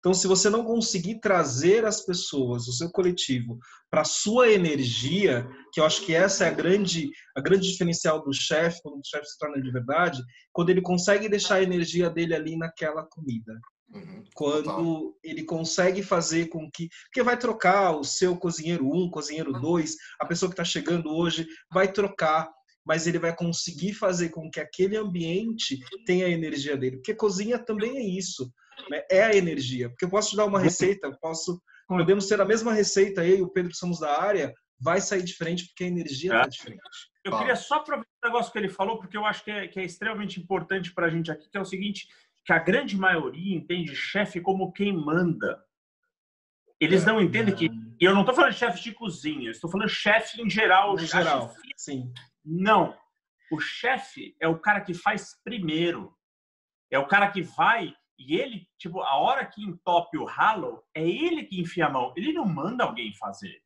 Então, 0.00 0.14
se 0.14 0.26
você 0.26 0.48
não 0.48 0.64
conseguir 0.64 1.20
trazer 1.20 1.84
as 1.84 2.04
pessoas, 2.04 2.66
o 2.66 2.72
seu 2.72 2.90
coletivo, 2.90 3.58
para 3.90 4.00
a 4.00 4.04
sua 4.04 4.50
energia, 4.50 5.46
que 5.72 5.80
eu 5.80 5.84
acho 5.84 6.06
que 6.06 6.14
essa 6.14 6.46
é 6.46 6.48
a 6.48 6.52
grande, 6.52 7.10
a 7.36 7.40
grande 7.40 7.70
diferencial 7.70 8.22
do 8.22 8.32
chefe, 8.32 8.80
quando 8.82 8.98
o 8.98 9.04
chefe 9.04 9.26
se 9.26 9.38
torna 9.38 9.60
de 9.60 9.70
verdade, 9.70 10.22
quando 10.52 10.70
ele 10.70 10.80
consegue 10.80 11.28
deixar 11.28 11.56
a 11.56 11.62
energia 11.62 12.08
dele 12.08 12.34
ali 12.34 12.56
naquela 12.56 13.04
comida. 13.04 13.52
Uhum, 13.92 14.24
quando 14.34 14.64
total. 14.64 15.14
ele 15.22 15.42
consegue 15.42 16.02
fazer 16.02 16.46
com 16.46 16.70
que. 16.70 16.88
Porque 17.06 17.24
vai 17.24 17.36
trocar 17.36 17.90
o 17.90 18.04
seu 18.04 18.36
cozinheiro 18.36 18.86
1, 18.86 19.04
um, 19.04 19.10
cozinheiro 19.10 19.52
2, 19.52 19.96
a 20.20 20.26
pessoa 20.26 20.48
que 20.48 20.54
está 20.54 20.64
chegando 20.64 21.10
hoje 21.10 21.46
vai 21.72 21.92
trocar 21.92 22.48
mas 22.84 23.06
ele 23.06 23.18
vai 23.18 23.34
conseguir 23.34 23.94
fazer 23.94 24.30
com 24.30 24.50
que 24.50 24.60
aquele 24.60 24.96
ambiente 24.96 25.78
tenha 26.06 26.26
a 26.26 26.30
energia 26.30 26.76
dele. 26.76 26.96
Porque 26.96 27.14
cozinha 27.14 27.58
também 27.58 27.96
é 27.98 28.02
isso, 28.02 28.52
né? 28.88 29.02
é 29.10 29.22
a 29.22 29.34
energia. 29.34 29.88
Porque 29.88 30.04
eu 30.04 30.10
posso 30.10 30.30
te 30.30 30.36
dar 30.36 30.46
uma 30.46 30.58
receita, 30.60 31.10
posso, 31.20 31.60
podemos 31.86 32.26
ter 32.26 32.40
a 32.40 32.44
mesma 32.44 32.72
receita, 32.72 33.24
eu 33.24 33.38
e 33.38 33.42
o 33.42 33.50
Pedro 33.50 33.70
que 33.70 33.76
somos 33.76 34.00
da 34.00 34.20
área, 34.20 34.54
vai 34.80 35.00
sair 35.00 35.22
diferente 35.22 35.66
porque 35.66 35.84
a 35.84 35.88
energia 35.88 36.32
está 36.32 36.46
é. 36.46 36.48
diferente. 36.48 36.80
Eu 37.22 37.36
queria 37.36 37.56
só 37.56 37.76
aproveitar 37.76 38.08
o 38.24 38.26
negócio 38.28 38.50
que 38.50 38.58
ele 38.58 38.70
falou, 38.70 38.98
porque 38.98 39.16
eu 39.16 39.26
acho 39.26 39.44
que 39.44 39.50
é, 39.50 39.68
que 39.68 39.78
é 39.78 39.84
extremamente 39.84 40.40
importante 40.40 40.92
para 40.94 41.06
a 41.06 41.10
gente 41.10 41.30
aqui, 41.30 41.50
que 41.50 41.58
é 41.58 41.60
o 41.60 41.66
seguinte, 41.66 42.08
que 42.46 42.52
a 42.52 42.58
grande 42.58 42.96
maioria 42.96 43.54
entende 43.54 43.94
chefe 43.94 44.40
como 44.40 44.72
quem 44.72 44.92
manda. 44.92 45.62
Eles 46.80 47.04
não 47.04 47.20
entendem 47.20 47.54
que. 47.54 47.66
E 48.00 48.04
eu 48.04 48.14
não 48.14 48.22
estou 48.22 48.34
falando 48.34 48.54
chefe 48.54 48.82
de 48.82 48.92
cozinha, 48.92 49.50
estou 49.50 49.70
falando 49.70 49.90
chefe 49.90 50.40
em 50.40 50.48
geral. 50.48 50.94
Em 50.94 51.06
geral, 51.06 51.54
sim. 51.76 52.10
Não. 52.44 52.96
O 53.50 53.60
chefe 53.60 54.36
é 54.40 54.48
o 54.48 54.58
cara 54.58 54.80
que 54.80 54.94
faz 54.94 55.40
primeiro. 55.42 56.16
É 56.90 56.98
o 56.98 57.06
cara 57.06 57.30
que 57.30 57.42
vai 57.42 57.94
e 58.18 58.36
ele, 58.36 58.68
tipo, 58.78 59.00
a 59.00 59.16
hora 59.16 59.46
que 59.46 59.64
entope 59.64 60.18
o 60.18 60.26
ralo, 60.26 60.84
é 60.94 61.02
ele 61.02 61.44
que 61.44 61.58
enfia 61.58 61.86
a 61.86 61.90
mão. 61.90 62.12
Ele 62.14 62.34
não 62.34 62.44
manda 62.44 62.84
alguém 62.84 63.14
fazer. 63.14 63.62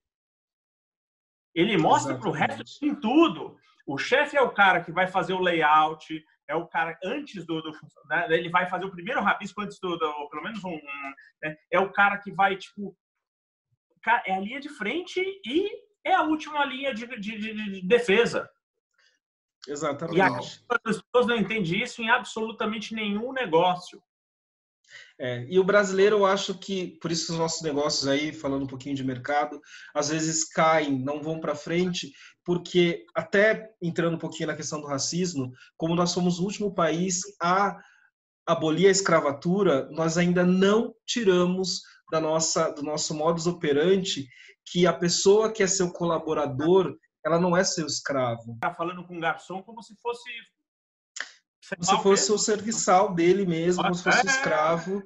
Ele 1.53 1.77
mostra 1.77 2.17
para 2.17 2.29
o 2.29 2.33
resto 2.33 2.63
em 2.85 2.95
tudo. 2.95 3.59
O 3.87 3.99
chefe 3.99 4.37
é 4.37 4.41
o 4.41 4.53
cara 4.53 4.83
que 4.83 4.93
vai 4.93 5.09
fazer 5.09 5.33
o 5.33 5.41
layout, 5.41 6.25
é 6.49 6.55
o 6.55 6.67
cara 6.67 6.97
antes 7.05 7.45
do, 7.45 7.61
do 7.63 7.73
né? 8.09 8.27
ele 8.31 8.49
vai 8.49 8.69
fazer 8.69 8.85
o 8.85 8.91
primeiro 8.91 9.21
rabisco 9.21 9.61
antes 9.61 9.79
do, 9.81 9.97
do 9.97 10.29
pelo 10.29 10.43
menos 10.43 10.63
um, 10.65 10.79
né? 11.43 11.57
é 11.71 11.81
o 11.81 11.93
cara 11.93 12.19
que 12.19 12.33
vai 12.33 12.57
tipo 12.57 12.97
é 14.27 14.35
a 14.35 14.41
linha 14.41 14.61
de 14.61 14.69
frente 14.69 15.21
e 15.47 15.71
é 16.05 16.15
a 16.15 16.23
última 16.23 16.65
linha 16.65 16.93
de, 16.93 17.07
de, 17.19 17.39
de 17.39 17.87
defesa. 17.87 18.51
Exatamente. 19.69 20.19
E 20.19 20.21
as 20.21 20.81
pessoas 20.83 21.27
não 21.27 21.37
entendem 21.37 21.83
isso 21.83 22.03
em 22.03 22.11
absolutamente 22.11 22.95
nenhum 22.95 23.33
negócio. 23.33 24.03
É, 25.19 25.47
e 25.49 25.59
o 25.59 25.65
brasileiro, 25.65 26.19
eu 26.19 26.27
acho 26.27 26.55
que, 26.59 26.99
por 27.01 27.11
isso 27.11 27.27
que 27.27 27.33
os 27.33 27.39
nossos 27.39 27.63
negócios 27.63 28.07
aí, 28.07 28.33
falando 28.33 28.65
um 28.65 28.69
pouquinho 28.69 28.95
de 28.95 29.05
mercado, 29.05 29.61
às 29.95 30.09
vezes 30.09 30.45
caem, 30.45 30.99
não 30.99 31.23
vão 31.23 31.41
para 31.41 31.55
frente, 31.55 32.13
porque, 32.45 33.05
até 33.15 33.71
entrando 33.81 34.15
um 34.15 34.19
pouquinho 34.19 34.49
na 34.49 34.57
questão 34.57 34.81
do 34.81 34.87
racismo, 34.87 35.53
como 35.77 35.95
nós 35.95 36.11
somos 36.11 36.39
o 36.39 36.45
último 36.45 36.75
país 36.75 37.23
a 37.41 37.79
abolir 38.47 38.89
a 38.89 38.91
escravatura, 38.91 39.89
nós 39.91 40.19
ainda 40.19 40.45
não 40.45 40.95
tiramos 41.07 41.83
da 42.11 42.21
nossa, 42.21 42.71
do 42.71 42.83
nosso 42.83 43.15
modus 43.15 43.47
operandi 43.47 44.29
que 44.67 44.87
a 44.87 44.93
pessoa 44.93 45.53
que 45.53 45.63
é 45.63 45.67
seu 45.67 45.93
colaborador, 45.93 46.97
ela 47.25 47.41
não 47.41 47.57
é 47.57 47.65
seu 47.65 47.87
escravo. 47.87 48.59
Tá 48.61 48.73
falando 48.73 49.05
com 49.07 49.17
o 49.17 49.21
garçom 49.21 49.63
como 49.63 49.83
se 49.83 49.95
fosse 49.97 50.31
como 51.71 51.83
se 51.83 52.03
fosse 52.03 52.33
o 52.33 52.39
serviçal 52.39 53.15
dele 53.15 53.47
mesmo, 53.47 53.83
como 53.83 53.95
se 53.95 54.03
fosse 54.03 54.27
o 54.27 54.31
escravo. 54.31 55.03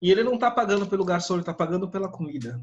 E 0.00 0.10
ele 0.10 0.22
não 0.22 0.34
está 0.34 0.50
pagando 0.50 0.86
pelo 0.86 1.04
garçom, 1.04 1.34
ele 1.34 1.42
está 1.42 1.54
pagando 1.54 1.90
pela 1.90 2.08
comida. 2.08 2.60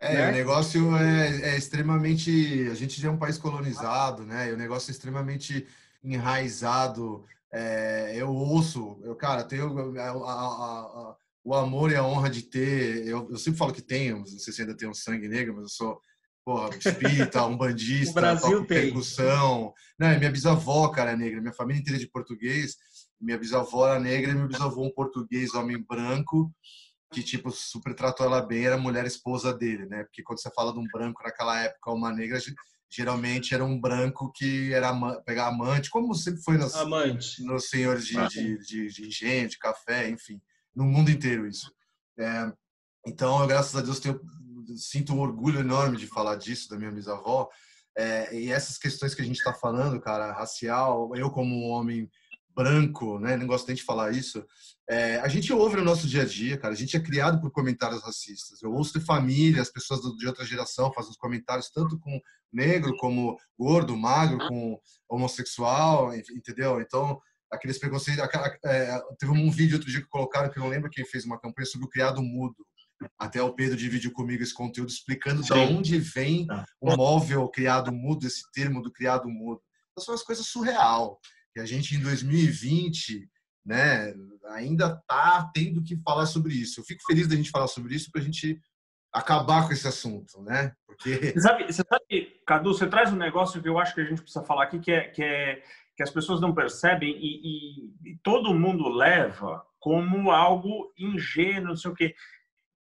É, 0.00 0.14
né? 0.14 0.28
o 0.28 0.32
negócio 0.32 0.96
é, 0.96 1.54
é, 1.54 1.56
extremamente. 1.56 2.68
A 2.70 2.74
gente 2.74 3.00
já 3.00 3.08
é 3.08 3.10
um 3.10 3.18
país 3.18 3.36
colonizado, 3.36 4.24
né? 4.24 4.48
E 4.48 4.52
o 4.52 4.56
negócio 4.56 4.90
é 4.90 4.92
extremamente 4.92 5.66
enraizado. 6.04 7.24
É, 7.52 8.12
eu 8.14 8.30
ouço, 8.30 9.00
eu, 9.02 9.16
cara, 9.16 9.42
tenho 9.42 9.98
a, 9.98 10.02
a, 10.02 10.12
a, 10.12 11.16
o 11.42 11.54
amor 11.54 11.90
e 11.90 11.96
a 11.96 12.04
honra 12.04 12.30
de 12.30 12.42
ter. 12.42 13.08
Eu, 13.08 13.28
eu 13.30 13.38
sempre 13.38 13.58
falo 13.58 13.72
que 13.72 13.82
tenho, 13.82 14.18
não 14.18 14.26
sei 14.26 14.52
se 14.52 14.60
ainda 14.60 14.76
tenho 14.76 14.94
sangue 14.94 15.26
negro, 15.26 15.54
mas 15.54 15.64
eu 15.64 15.68
sou 15.68 16.00
porra, 16.48 16.70
espírita, 16.74 17.44
um 17.44 17.58
bandista, 17.58 18.12
o 18.18 18.22
Brasil 18.22 18.58
tem. 18.64 18.66
percussão. 18.66 19.74
Não, 19.98 20.18
minha 20.18 20.30
bisavó, 20.30 20.88
cara, 20.88 21.12
é 21.12 21.16
negra. 21.16 21.42
Minha 21.42 21.52
família 21.52 21.78
inteira 21.78 21.98
é 21.98 22.00
de 22.00 22.10
português. 22.10 22.76
Minha 23.20 23.36
bisavó 23.36 23.86
era 23.86 24.00
negra 24.00 24.32
e 24.32 24.34
meu 24.34 24.48
bisavô 24.48 24.82
um 24.82 24.90
português, 24.90 25.52
homem 25.52 25.84
branco, 25.86 26.50
que, 27.12 27.22
tipo, 27.22 27.50
super 27.50 27.94
tratou 27.94 28.24
ela 28.24 28.40
bem, 28.40 28.64
era 28.64 28.78
mulher 28.78 29.04
esposa 29.04 29.52
dele, 29.52 29.84
né? 29.84 30.04
Porque 30.04 30.22
quando 30.22 30.40
você 30.40 30.50
fala 30.54 30.72
de 30.72 30.78
um 30.78 30.86
branco 30.90 31.22
naquela 31.22 31.60
época, 31.60 31.92
uma 31.92 32.10
negra, 32.10 32.38
geralmente 32.90 33.52
era 33.52 33.64
um 33.64 33.78
branco 33.78 34.32
que 34.34 34.72
era 34.72 34.90
pegar 35.26 35.48
amante, 35.48 35.90
como 35.90 36.14
sempre 36.14 36.40
foi 36.42 36.56
nos, 36.56 36.74
amante. 36.74 37.44
nos 37.44 37.68
senhores 37.68 38.06
de, 38.06 38.26
de, 38.28 38.58
de, 38.58 38.88
de 38.88 39.06
engenho, 39.06 39.48
de 39.48 39.58
café, 39.58 40.08
enfim, 40.08 40.40
no 40.74 40.84
mundo 40.84 41.10
inteiro 41.10 41.46
isso. 41.46 41.70
É, 42.18 42.50
então, 43.06 43.40
eu, 43.42 43.46
graças 43.46 43.76
a 43.76 43.82
Deus, 43.82 44.00
tenho, 44.00 44.18
sinto 44.76 45.14
um 45.14 45.20
orgulho 45.20 45.60
enorme 45.60 45.96
de 45.96 46.06
falar 46.06 46.36
disso, 46.36 46.68
da 46.68 46.76
minha 46.76 46.90
bisavó. 46.90 47.48
É, 47.96 48.34
e 48.34 48.50
essas 48.50 48.78
questões 48.78 49.14
que 49.14 49.22
a 49.22 49.24
gente 49.24 49.38
está 49.38 49.52
falando, 49.52 50.00
cara, 50.00 50.32
racial, 50.32 51.10
eu 51.16 51.30
como 51.30 51.54
um 51.54 51.70
homem 51.70 52.08
branco, 52.54 53.20
né? 53.20 53.36
Não 53.36 53.46
gosto 53.46 53.68
nem 53.68 53.76
de 53.76 53.84
falar 53.84 54.12
isso. 54.12 54.44
É, 54.90 55.16
a 55.20 55.28
gente 55.28 55.52
ouve 55.52 55.76
no 55.76 55.84
nosso 55.84 56.08
dia 56.08 56.22
a 56.22 56.24
dia, 56.24 56.58
cara. 56.58 56.74
A 56.74 56.76
gente 56.76 56.96
é 56.96 57.00
criado 57.00 57.40
por 57.40 57.52
comentários 57.52 58.02
racistas. 58.02 58.62
Eu 58.62 58.72
ouço 58.72 58.98
de 58.98 59.04
família, 59.04 59.62
as 59.62 59.70
pessoas 59.70 60.00
de 60.16 60.26
outra 60.26 60.44
geração 60.44 60.92
fazem 60.92 61.10
os 61.10 61.16
comentários 61.16 61.70
tanto 61.70 61.98
com 61.98 62.20
negro 62.52 62.96
como 62.96 63.38
gordo, 63.56 63.96
magro, 63.96 64.38
com 64.48 64.80
homossexual, 65.08 66.14
entendeu? 66.14 66.80
Então 66.80 67.20
aqueles 67.50 67.78
preconceitos. 67.78 68.24
É, 68.64 69.00
teve 69.18 69.32
um 69.32 69.50
vídeo 69.50 69.76
outro 69.76 69.90
dia 69.90 70.00
que 70.00 70.08
colocaram 70.08 70.50
que 70.50 70.58
eu 70.58 70.62
não 70.62 70.70
lembro 70.70 70.90
quem 70.90 71.04
fez 71.04 71.24
uma 71.24 71.38
campanha 71.38 71.66
sobre 71.66 71.86
o 71.86 71.90
criado 71.90 72.22
mudo. 72.22 72.66
Até 73.18 73.42
o 73.42 73.54
Pedro 73.54 73.76
dividiu 73.76 74.12
comigo 74.12 74.42
esse 74.42 74.54
conteúdo 74.54 74.90
explicando 74.90 75.42
Sim. 75.42 75.54
de 75.54 75.60
onde 75.60 75.98
vem 75.98 76.46
tá. 76.46 76.64
o 76.80 76.96
móvel 76.96 77.48
criado 77.48 77.92
mudo, 77.92 78.26
esse 78.26 78.42
termo 78.52 78.82
do 78.82 78.92
criado 78.92 79.28
mudo. 79.28 79.60
Então, 79.92 80.04
são 80.04 80.14
as 80.14 80.22
coisas 80.22 80.46
surreal 80.46 81.20
que 81.52 81.60
a 81.60 81.66
gente 81.66 81.94
em 81.94 82.00
2020 82.00 83.28
né, 83.64 84.14
ainda 84.46 84.98
está 85.00 85.50
tendo 85.52 85.82
que 85.82 85.96
falar 85.98 86.26
sobre 86.26 86.54
isso. 86.54 86.80
Eu 86.80 86.84
fico 86.84 87.02
feliz 87.06 87.28
da 87.28 87.36
gente 87.36 87.50
falar 87.50 87.68
sobre 87.68 87.94
isso 87.94 88.10
para 88.10 88.20
a 88.20 88.24
gente 88.24 88.58
acabar 89.12 89.66
com 89.66 89.72
esse 89.72 89.86
assunto, 89.86 90.42
né? 90.42 90.72
Porque 90.86 91.10
você 91.34 91.40
sabe, 91.40 91.64
você 91.64 91.82
sabe, 91.88 92.40
Cadu, 92.46 92.72
você 92.72 92.86
traz 92.86 93.12
um 93.12 93.16
negócio 93.16 93.60
que 93.60 93.68
eu 93.68 93.78
acho 93.78 93.94
que 93.94 94.00
a 94.00 94.04
gente 94.04 94.22
precisa 94.22 94.44
falar 94.44 94.64
aqui 94.64 94.78
que 94.78 94.90
é 94.90 95.08
que, 95.08 95.22
é, 95.22 95.62
que 95.96 96.02
as 96.02 96.10
pessoas 96.10 96.40
não 96.40 96.54
percebem 96.54 97.10
e, 97.10 97.40
e, 97.42 98.12
e 98.12 98.18
todo 98.22 98.54
mundo 98.54 98.88
leva 98.88 99.62
como 99.78 100.30
algo 100.30 100.92
ingênuo, 100.98 101.68
não 101.68 101.76
sei 101.76 101.90
o 101.90 101.94
quê. 101.94 102.14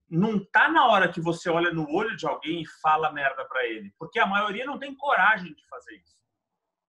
Não 0.09 0.43
tá 0.45 0.69
na 0.69 0.85
hora 0.87 1.11
que 1.11 1.19
você 1.19 1.49
olha 1.49 1.73
no 1.73 1.89
olho 1.89 2.15
de 2.15 2.27
alguém 2.27 2.61
e 2.61 2.67
fala 2.81 3.11
merda 3.11 3.43
para 3.45 3.65
ele, 3.65 3.93
porque 3.97 4.19
a 4.19 4.27
maioria 4.27 4.65
não 4.65 4.77
tem 4.77 4.95
coragem 4.95 5.53
de 5.53 5.67
fazer 5.67 5.95
isso. 5.95 6.15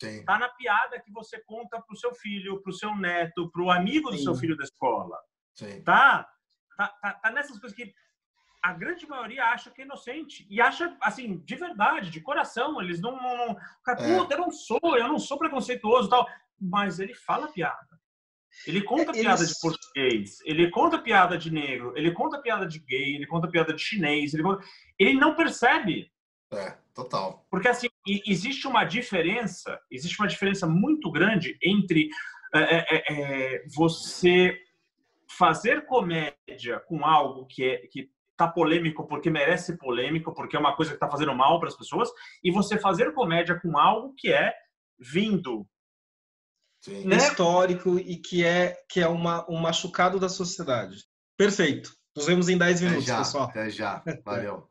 Sim. 0.03 0.25
Tá 0.25 0.39
na 0.39 0.49
piada 0.51 1.01
que 1.01 1.11
você 1.11 1.41
conta 1.41 1.81
pro 1.81 1.97
seu 1.97 2.15
filho, 2.15 2.61
pro 2.63 2.73
seu 2.73 2.95
neto, 2.95 3.51
pro 3.51 3.71
amigo 3.71 4.11
do 4.11 4.19
Sim. 4.19 4.25
seu 4.25 4.35
filho 4.35 4.57
da 4.57 4.65
escola. 4.65 5.19
Sim. 5.55 5.83
Tá? 5.83 6.29
Tá, 6.77 6.89
tá? 6.89 7.13
tá 7.15 7.31
nessas 7.31 7.59
coisas 7.59 7.75
que 7.75 7.95
a 8.63 8.73
grande 8.73 9.09
maioria 9.09 9.45
acha 9.45 9.71
que 9.71 9.83
é 9.83 9.85
inocente. 9.85 10.47
E 10.51 10.61
acha, 10.61 10.97
assim, 11.01 11.39
de 11.39 11.55
verdade, 11.55 12.11
de 12.11 12.21
coração. 12.21 12.83
Eles 12.83 13.01
não. 13.01 13.13
não 13.13 13.57
cara, 13.85 14.03
é. 14.03 14.19
puta, 14.19 14.35
eu 14.35 14.41
não 14.41 14.51
sou, 14.51 14.99
eu 14.99 15.09
não 15.09 15.19
sou 15.19 15.39
preconceituoso 15.39 16.11
tal. 16.11 16.27
Mas 16.61 16.99
ele 16.99 17.15
fala 17.15 17.53
piada. 17.53 17.96
Ele 18.67 18.83
conta 18.83 19.11
é, 19.11 19.21
piada 19.21 19.45
de 19.45 19.55
português, 19.61 20.39
ele 20.45 20.71
conta 20.71 20.99
piada 20.99 21.37
de 21.37 21.53
negro, 21.53 21.93
ele 21.97 22.13
conta 22.13 22.41
piada 22.41 22.67
de 22.67 22.79
gay, 22.79 23.15
ele 23.15 23.27
conta 23.27 23.49
piada 23.49 23.73
de 23.73 23.83
chinês, 23.83 24.35
ele, 24.35 24.43
conta... 24.43 24.65
ele 24.99 25.15
não 25.15 25.35
percebe 25.35 26.11
é, 26.53 26.77
total. 26.95 27.45
Porque 27.51 27.69
assim, 27.69 27.89
existe 28.27 28.67
uma 28.67 28.85
diferença, 28.85 29.81
existe 29.91 30.19
uma 30.21 30.29
diferença 30.29 30.67
muito 30.67 31.11
grande 31.11 31.59
entre 31.63 32.09
é, 32.55 32.61
é, 32.61 32.87
é, 32.91 33.05
é, 33.09 33.65
você 33.75 34.57
fazer 35.29 35.87
comédia 35.87 36.81
com 36.87 37.05
algo 37.05 37.47
que 37.47 37.65
é 37.65 37.79
que 37.89 38.09
tá 38.37 38.47
polêmico 38.47 39.07
porque 39.07 39.31
merece 39.31 39.77
polêmico, 39.79 40.33
porque 40.35 40.57
é 40.57 40.59
uma 40.59 40.77
coisa 40.77 40.93
que 40.93 40.97
está 40.97 41.11
fazendo 41.11 41.35
mal 41.35 41.59
para 41.59 41.69
as 41.69 41.77
pessoas, 41.77 42.11
e 42.45 42.51
você 42.51 42.79
fazer 42.79 43.13
comédia 43.13 43.59
com 43.59 43.79
algo 43.79 44.15
que 44.15 44.33
é 44.33 44.55
vindo 44.99 45.67
né? 46.91 47.17
histórico 47.17 47.99
e 47.99 48.17
que 48.17 48.45
é 48.45 48.77
que 48.89 49.01
é 49.01 49.09
uma, 49.09 49.49
um 49.51 49.59
machucado 49.59 50.19
da 50.19 50.29
sociedade. 50.29 51.05
Perfeito. 51.37 51.93
Nos 52.17 52.27
vemos 52.27 52.49
em 52.49 52.57
10 52.57 52.81
minutos, 52.81 53.05
até 53.05 53.13
já, 53.13 53.19
pessoal. 53.19 53.45
Até 53.45 53.71
já. 53.71 54.03
Valeu. 54.25 54.69